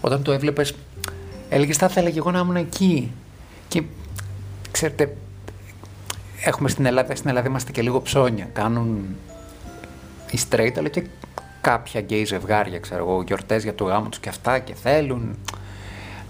Όταν 0.00 0.22
το 0.22 0.32
έβλεπες 0.32 0.74
έλεγες 1.48 1.76
θα 1.76 1.86
ήθελα 1.90 2.10
και 2.10 2.18
εγώ 2.18 2.30
να 2.30 2.38
ήμουν 2.38 2.56
εκεί 2.56 3.12
και 3.68 3.82
ξέρετε 4.70 5.16
έχουμε 6.40 6.68
στην 6.68 6.86
Ελλάδα, 6.86 7.14
στην 7.14 7.28
Ελλάδα 7.28 7.48
είμαστε 7.48 7.72
και 7.72 7.82
λίγο 7.82 8.02
ψώνια 8.02 8.48
κάνουν 8.52 9.16
οι 10.30 10.38
straight 10.48 10.72
αλλά 10.78 10.88
και 10.88 11.06
κάποια 11.60 12.00
γκέι 12.00 12.24
ζευγάρια 12.24 12.78
ξέρω 12.78 13.04
εγώ 13.08 13.22
γιορτές 13.22 13.62
για 13.62 13.74
το 13.74 13.84
γάμο 13.84 14.08
τους 14.08 14.18
και 14.18 14.28
αυτά 14.28 14.58
και 14.58 14.74
θέλουν 14.74 15.36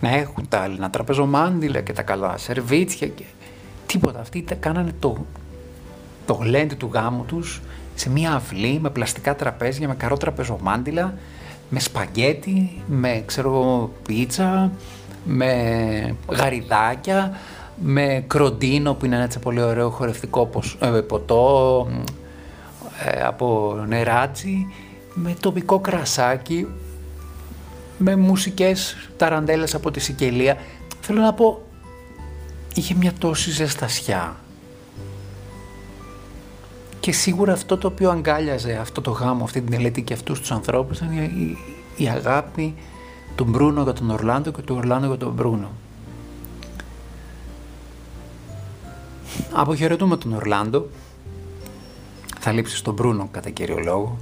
να 0.00 0.08
έχουν 0.08 0.48
τα 0.48 0.58
άλλα 0.58 0.90
τραπεζομάντιλα 0.90 1.80
και 1.80 1.92
τα 1.92 2.02
καλά 2.02 2.38
σερβίτσια 2.38 3.06
και 3.08 3.24
Τίποτα. 3.86 4.20
Αυτοί 4.20 4.44
κάνανε 4.60 4.92
το, 4.98 5.26
το 6.26 6.32
γλέντι 6.32 6.74
του 6.74 6.90
γάμου 6.92 7.24
τους 7.24 7.62
σε 7.94 8.10
μια 8.10 8.32
αυλή 8.32 8.78
με 8.82 8.90
πλαστικά 8.90 9.36
τραπέζια, 9.36 9.88
με 9.88 9.94
καρό 9.94 10.16
τραπεζομάντιλα, 10.16 11.14
με 11.68 11.80
σπαγκέτι, 11.80 12.82
με 12.86 13.22
ξέρω 13.26 13.90
πίτσα, 14.06 14.70
με 15.24 16.14
γαριδάκια, 16.28 17.38
με 17.82 18.24
κροντίνο 18.26 18.94
που 18.94 19.04
είναι 19.04 19.14
ένα 19.14 19.24
έτσι 19.24 19.38
πολύ 19.38 19.62
ωραίο 19.62 19.90
χορευτικό 19.90 20.50
ε, 20.78 20.86
ποτό 20.88 21.88
ε, 23.04 23.22
από 23.22 23.76
νεράτσι, 23.88 24.66
με 25.14 25.36
τοπικό 25.40 25.78
κρασάκι, 25.78 26.66
με 27.98 28.16
μουσικές 28.16 28.96
ταραντέλες 29.16 29.74
από 29.74 29.90
τη 29.90 30.00
Σικελία. 30.00 30.56
Θέλω 31.00 31.20
να 31.20 31.32
πω, 31.32 31.65
είχε 32.76 32.94
μια 32.94 33.12
τόση 33.18 33.50
ζεστασιά. 33.50 34.36
Και 37.00 37.12
σίγουρα 37.12 37.52
αυτό 37.52 37.76
το 37.78 37.86
οποίο 37.86 38.10
αγκάλιαζε 38.10 38.78
αυτό 38.80 39.00
το 39.00 39.10
γάμο, 39.10 39.44
αυτή 39.44 39.60
την 39.60 39.72
ελέτη 39.72 40.02
και 40.02 40.14
αυτούς 40.14 40.40
τους 40.40 40.50
ανθρώπους 40.50 40.96
ήταν 40.96 41.12
η, 41.12 41.58
η 41.96 42.08
αγάπη 42.08 42.74
του 43.34 43.44
Μπρούνο 43.44 43.82
για 43.82 43.92
τον 43.92 44.10
Ορλάντο 44.10 44.50
και 44.50 44.62
του 44.62 44.74
Ορλάντο 44.74 45.06
για 45.06 45.16
τον 45.16 45.32
Μπρούνο. 45.32 45.70
Αποχαιρετούμε 49.52 50.16
τον 50.16 50.32
Ορλάντο. 50.32 50.86
Θα 52.40 52.52
λείψεις 52.52 52.78
στον 52.78 52.94
Μπρούνο 52.94 53.28
κατά 53.30 53.50
κύριο 53.50 53.78
λόγο. 53.78 54.16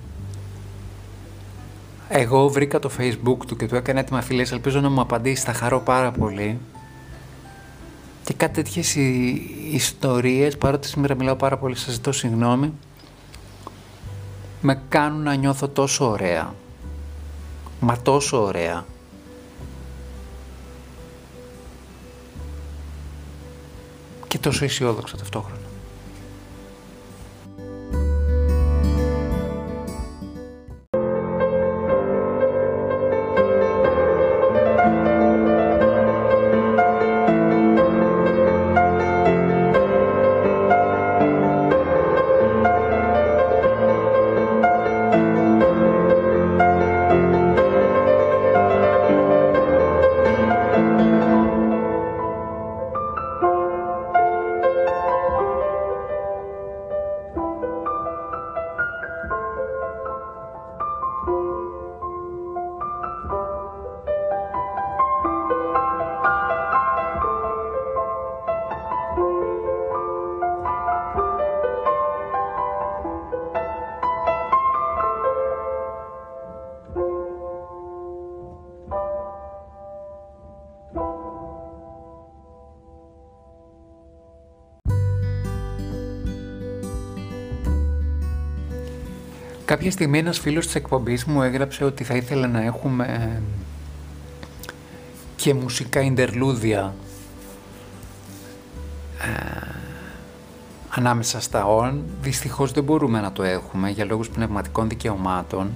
Εγώ 2.09 2.49
βρήκα 2.49 2.79
το 2.79 2.90
facebook 2.99 3.38
του 3.47 3.57
και 3.57 3.67
του 3.67 3.75
έκανε 3.75 4.01
έτοιμα 4.01 4.21
φιλές. 4.21 4.53
Ελπίζω 4.53 4.81
να 4.81 4.88
μου 4.90 5.01
απαντήσει. 5.01 5.45
Θα 5.45 5.53
χαρώ 5.53 5.81
πάρα 5.81 6.11
πολύ. 6.12 6.59
Και 8.24 8.34
κάτι 8.34 8.54
τέτοιες 8.54 8.94
ιστορίες, 9.72 10.56
παρότι 10.58 10.87
σήμερα 10.87 11.14
μιλάω 11.14 11.37
πάρα 11.37 11.58
πολύ, 11.58 11.76
σας 11.76 11.92
ζητώ 11.92 12.12
συγγνώμη. 12.12 12.72
με 14.60 14.82
κάνουν 14.88 15.22
να 15.22 15.34
νιώθω 15.34 15.68
τόσο 15.68 16.10
ωραία. 16.10 16.54
Μα 17.80 18.02
τόσο 18.02 18.42
ωραία. 18.42 18.84
Και 24.28 24.38
τόσο 24.38 24.64
αισιόδοξα 24.64 25.16
ταυτόχρονα. 25.16 25.63
Κάποια 89.74 89.90
στιγμή 89.90 90.18
ένας 90.18 90.38
φίλος 90.38 90.66
της 90.66 90.74
εκπομπής 90.74 91.24
μου 91.24 91.42
έγραψε 91.42 91.84
ότι 91.84 92.04
θα 92.04 92.14
ήθελε 92.14 92.46
να 92.46 92.62
έχουμε 92.62 93.40
και 95.37 95.54
μουσικά 95.54 96.00
ιντερλούδια 96.00 96.94
ε, 99.20 99.66
ανάμεσα 100.88 101.40
στα 101.40 101.64
on. 101.66 101.92
Δυστυχώς 102.22 102.72
δεν 102.72 102.84
μπορούμε 102.84 103.20
να 103.20 103.32
το 103.32 103.42
έχουμε 103.42 103.90
για 103.90 104.04
λόγους 104.04 104.28
πνευματικών 104.28 104.88
δικαιωμάτων. 104.88 105.70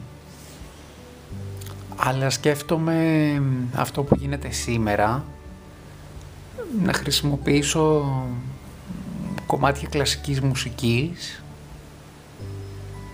Αλλά 1.96 2.30
σκέφτομαι 2.30 3.42
αυτό 3.74 4.02
που 4.02 4.16
γίνεται 4.18 4.50
σήμερα 4.50 5.24
να 6.84 6.92
χρησιμοποιήσω 6.92 8.04
κομμάτια 9.46 9.88
κλασικής 9.90 10.40
μουσικής 10.40 11.42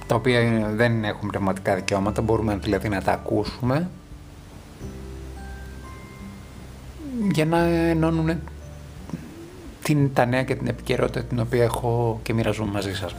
τα 0.06 0.14
οποία 0.14 0.70
δεν 0.74 1.04
έχουν 1.04 1.28
πνευματικά 1.28 1.74
δικαιώματα, 1.74 2.22
μπορούμε 2.22 2.56
δηλαδή 2.56 2.88
να 2.88 3.02
τα 3.02 3.12
ακούσουμε 3.12 3.88
για 7.32 7.44
να 7.44 7.58
ενώνουν 7.66 8.38
την, 9.82 10.12
τα 10.12 10.24
νέα 10.26 10.42
και 10.42 10.54
την 10.54 10.66
επικαιρότητα 10.66 11.22
την 11.22 11.40
οποία 11.40 11.62
έχω 11.62 12.20
και 12.22 12.34
μοιραζόμαι 12.34 12.70
μαζί 12.70 12.94
σας. 12.94 13.14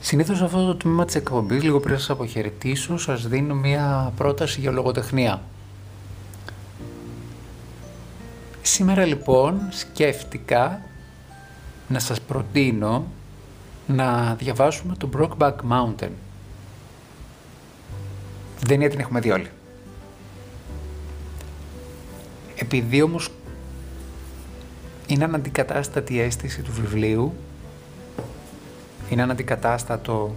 Συνήθως 0.00 0.38
σε 0.38 0.44
αυτό 0.44 0.66
το 0.66 0.74
τμήμα 0.74 1.04
της 1.04 1.14
εκπομπής, 1.14 1.62
λίγο 1.62 1.80
πριν 1.80 1.98
σας 1.98 2.10
αποχαιρετήσω, 2.10 2.98
σας 2.98 3.28
δίνω 3.28 3.54
μία 3.54 4.12
πρόταση 4.16 4.60
για 4.60 4.70
λογοτεχνία. 4.70 5.42
Σήμερα 8.62 9.04
λοιπόν 9.04 9.60
σκέφτηκα 9.70 10.80
να 11.88 11.98
σας 11.98 12.20
προτείνω 12.20 13.06
να 13.88 14.34
διαβάσουμε 14.34 14.94
το 14.96 15.08
Brokeback 15.16 15.54
Mountain. 15.70 16.10
Δεν 18.60 18.80
είναι 18.80 18.88
την 18.88 19.00
έχουμε 19.00 19.20
δει 19.20 19.30
όλοι. 19.30 19.50
Επειδή 22.56 23.02
όμως 23.02 23.30
είναι 25.06 25.24
αναντικατάστατη 25.24 26.14
η 26.14 26.20
αίσθηση 26.20 26.62
του 26.62 26.72
βιβλίου, 26.72 27.34
είναι 29.10 29.22
αναντικατάστατο 29.22 30.34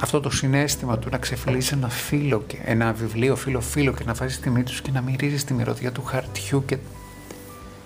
αυτό 0.00 0.20
το 0.20 0.30
συνέστημα 0.30 0.98
του 0.98 1.08
να 1.10 1.18
ξεφυλίσει 1.18 1.74
ένα 1.74 1.88
φύλλο, 1.88 2.42
και, 2.46 2.58
ένα 2.64 2.92
βιβλίο 2.92 3.36
φύλλο-φύλλο 3.36 3.92
και 3.92 4.04
να 4.04 4.14
βάζει 4.14 4.38
τη 4.38 4.50
μύτη 4.50 4.70
τους 4.70 4.80
και 4.80 4.90
να 4.90 5.00
μυρίζει 5.00 5.44
τη 5.44 5.54
μυρωδιά 5.54 5.92
του 5.92 6.02
χαρτιού 6.02 6.64
και 6.64 6.78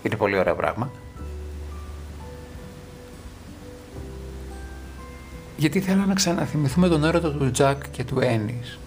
είναι 0.02 0.16
πολύ 0.16 0.38
ωραίο 0.38 0.54
πράγμα. 0.54 0.90
Γιατί 5.59 5.81
θέλω 5.81 6.05
να 6.05 6.14
ξαναθυμηθούμε 6.14 6.88
τον 6.88 7.05
έρωτα 7.05 7.33
του 7.33 7.51
Τζακ 7.51 7.90
και 7.90 8.05
του 8.05 8.21
Ένις. 8.21 8.79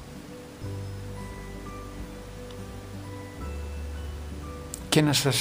Και 4.89 5.01
να 5.01 5.13
σας 5.13 5.37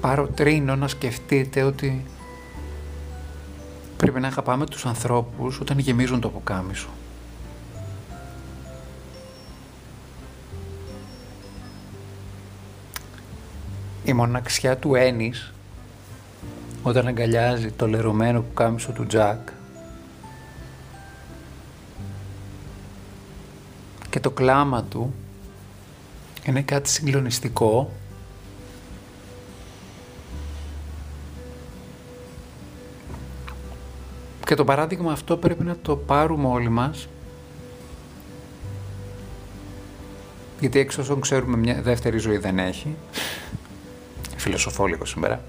πάρω 0.00 0.26
τρίνο 0.26 0.76
να 0.76 0.88
σκεφτείτε 0.88 1.62
ότι 1.62 2.04
πρέπει 3.96 4.20
να 4.20 4.26
αγαπάμε 4.26 4.66
τους 4.66 4.86
ανθρώπους 4.86 5.60
όταν 5.60 5.78
γεμίζουν 5.78 6.20
το 6.20 6.28
αποκάμισο. 6.28 6.88
Η 14.04 14.12
μοναξιά 14.12 14.76
του 14.76 14.94
Ένις 14.94 15.52
όταν 16.82 17.06
αγκαλιάζει 17.06 17.70
το 17.70 17.88
λερωμένο 17.88 18.40
πουκάμισο 18.40 18.92
του 18.92 19.06
Τζακ 19.06 19.48
και 24.12 24.20
το 24.20 24.30
κλάμα 24.30 24.82
του 24.82 25.14
είναι 26.44 26.62
κάτι 26.62 26.88
συγκλονιστικό. 26.88 27.90
Και 34.44 34.54
το 34.54 34.64
παράδειγμα 34.64 35.12
αυτό 35.12 35.36
πρέπει 35.36 35.64
να 35.64 35.76
το 35.82 35.96
πάρουμε 35.96 36.48
όλοι 36.48 36.68
μας. 36.68 37.08
Γιατί 40.60 40.78
έξω 40.78 41.02
όσων 41.02 41.20
ξέρουμε 41.20 41.56
μια 41.56 41.82
δεύτερη 41.82 42.18
ζωή 42.18 42.36
δεν 42.36 42.58
έχει. 42.58 42.96
Φιλοσοφό 44.36 44.86
λίγο 44.86 45.04
σήμερα. 45.04 45.42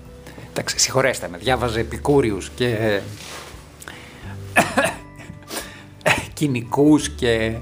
Εντάξει 0.49 0.79
συγχωρέστε 0.79 1.27
με 1.27 1.37
διάβαζε 1.37 1.79
επικούριους 1.79 2.49
και 2.49 2.99
κοινικούς 6.33 7.09
και 7.09 7.57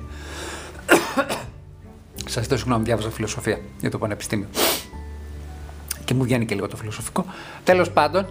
Σας 2.32 2.44
ζητώ 2.44 2.58
συγγνώμη, 2.58 2.84
διάβαζα 2.84 3.10
φιλοσοφία 3.10 3.60
για 3.80 3.92
το 3.92 3.98
πανεπιστήμιο. 3.98 4.48
Και 6.06 6.14
μου 6.14 6.24
βγαίνει 6.24 6.46
και 6.46 6.56
λίγο 6.56 6.68
το 6.68 6.76
φιλοσοφικό. 6.78 7.26
Τέλος 7.64 7.92
πάντων, 7.92 8.26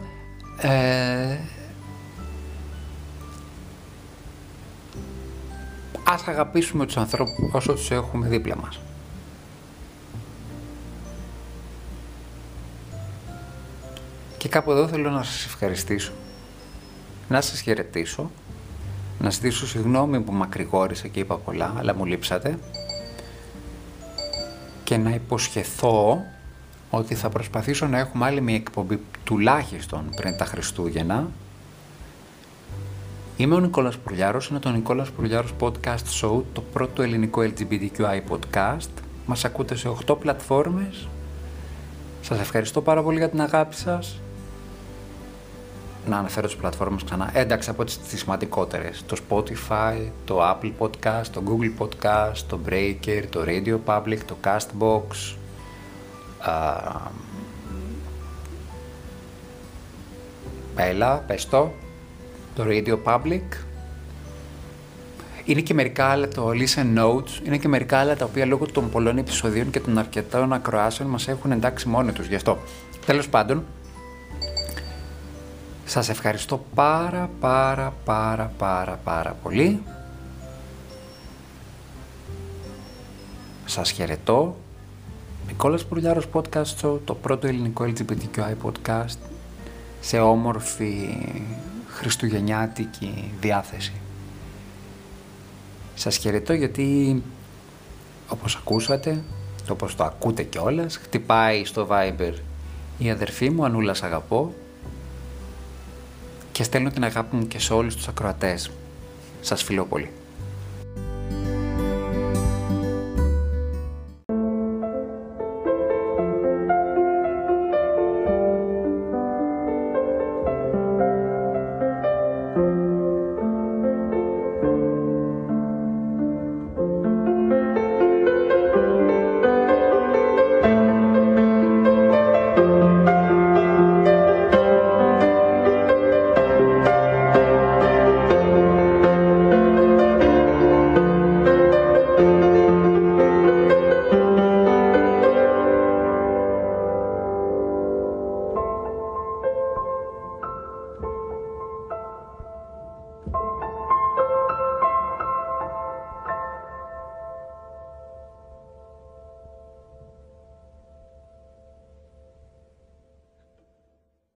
ε, 0.60 1.38
ας 6.04 6.28
αγαπήσουμε 6.28 6.86
τους 6.86 6.96
ανθρώπους 6.96 7.52
όσο 7.52 7.72
τους 7.72 7.90
έχουμε 7.90 8.28
δίπλα 8.28 8.56
μας. 8.56 8.80
Και 14.36 14.48
κάπου 14.48 14.70
εδώ 14.70 14.88
θέλω 14.88 15.10
να 15.10 15.22
σας 15.22 15.44
ευχαριστήσω, 15.44 16.12
να 17.28 17.40
σας 17.40 17.60
χαιρετήσω, 17.60 18.30
να 19.18 19.30
ζητήσω 19.30 19.66
συγγνώμη 19.66 20.20
που 20.20 20.32
μακρηγόρησα 20.32 21.08
και 21.08 21.20
είπα 21.20 21.36
πολλά, 21.36 21.74
αλλά 21.78 21.94
μου 21.94 22.04
λείψατε 22.04 22.58
και 24.90 24.96
να 24.96 25.10
υποσχεθώ 25.10 26.24
ότι 26.90 27.14
θα 27.14 27.28
προσπαθήσω 27.28 27.86
να 27.86 27.98
έχουμε 27.98 28.24
άλλη 28.24 28.40
μια 28.40 28.54
εκπομπή 28.54 29.00
τουλάχιστον 29.24 30.10
πριν 30.16 30.36
τα 30.36 30.44
Χριστούγεννα. 30.44 31.28
Είμαι 33.36 33.54
ο 33.54 33.60
Νικόλας 33.60 33.96
Πουρλιάρος, 33.98 34.48
είναι 34.48 34.58
το 34.58 34.70
Νικόλας 34.70 35.10
Πουρλιάρος 35.10 35.54
Podcast 35.60 36.20
Show, 36.20 36.42
το 36.52 36.60
πρώτο 36.72 37.02
ελληνικό 37.02 37.42
LGBTQI 37.42 38.20
podcast. 38.30 38.90
Μας 39.26 39.44
ακούτε 39.44 39.76
σε 39.76 39.88
8 39.88 40.16
πλατφόρμες. 40.18 41.08
Σας 42.20 42.40
ευχαριστώ 42.40 42.80
πάρα 42.80 43.02
πολύ 43.02 43.18
για 43.18 43.30
την 43.30 43.40
αγάπη 43.40 43.74
σας 43.74 44.20
να 46.06 46.16
αναφέρω 46.18 46.46
τις 46.46 46.56
πλατφόρμες 46.56 47.04
ξανά. 47.04 47.30
Εντάξει, 47.32 47.70
από 47.70 47.84
τις 47.84 47.98
σημαντικότερες. 48.06 49.04
Το 49.06 49.16
Spotify, 49.28 49.94
το 50.24 50.40
Apple 50.42 50.72
Podcast, 50.78 51.26
το 51.32 51.42
Google 51.46 51.82
Podcast, 51.82 52.36
το 52.48 52.58
Breaker, 52.68 53.22
το 53.30 53.44
Radio 53.46 53.78
Public, 53.84 54.18
το 54.26 54.36
Castbox. 54.44 55.36
Α, 56.38 57.10
έλα, 60.76 61.16
πες 61.16 61.48
το. 61.48 61.70
το 62.54 62.64
Radio 62.66 62.98
Public. 63.04 63.42
Είναι 65.44 65.60
και 65.60 65.74
μερικά 65.74 66.06
άλλα, 66.06 66.28
το 66.28 66.48
Listen 66.48 66.98
Notes, 66.98 67.46
είναι 67.46 67.56
και 67.56 67.68
μερικά 67.68 67.98
άλλα 67.98 68.16
τα 68.16 68.24
οποία 68.24 68.46
λόγω 68.46 68.66
των 68.66 68.90
πολλών 68.90 69.18
επεισοδίων 69.18 69.70
και 69.70 69.80
των 69.80 69.98
αρκετών 69.98 70.52
ακροάσεων 70.52 71.08
μας 71.08 71.28
έχουν 71.28 71.52
εντάξει 71.52 71.88
μόνοι 71.88 72.12
τους 72.12 72.26
γι' 72.26 72.34
αυτό. 72.34 72.58
Τέλος 73.06 73.28
πάντων, 73.28 73.64
σας 75.90 76.08
ευχαριστώ 76.08 76.64
πάρα 76.74 77.30
πάρα 77.40 77.94
πάρα 78.04 78.52
πάρα 78.58 79.00
πάρα 79.04 79.36
πολύ. 79.42 79.82
Σας 83.64 83.90
χαιρετώ. 83.90 84.56
Νικόλας 85.46 85.84
Πουρλιάρος 85.84 86.26
Podcast 86.32 86.98
το 87.04 87.14
πρώτο 87.14 87.46
ελληνικό 87.46 87.84
LGBTQI 87.84 88.54
podcast 88.64 89.18
σε 90.00 90.18
όμορφη 90.18 91.16
χριστουγεννιάτικη 91.88 93.32
διάθεση. 93.40 93.92
Σας 95.94 96.16
χαιρετώ 96.16 96.52
γιατί 96.52 97.22
όπως 98.28 98.56
ακούσατε, 98.56 99.22
όπως 99.70 99.96
το 99.96 100.04
ακούτε 100.04 100.42
κιόλας, 100.42 100.96
χτυπάει 100.96 101.64
στο 101.64 101.88
Viber 101.90 102.34
η 102.98 103.10
αδερφή 103.10 103.50
μου 103.50 103.64
Ανούλα 103.64 103.96
αγαπώ 104.02 104.54
και 106.60 106.66
στέλνω 106.66 106.90
την 106.90 107.04
αγάπη 107.04 107.36
μου 107.36 107.46
και 107.46 107.58
σε 107.58 107.72
όλους 107.72 107.96
τους 107.96 108.08
ακροατές. 108.08 108.70
Σας 109.40 109.62
φιλώ 109.62 109.84
πολύ. 109.84 110.10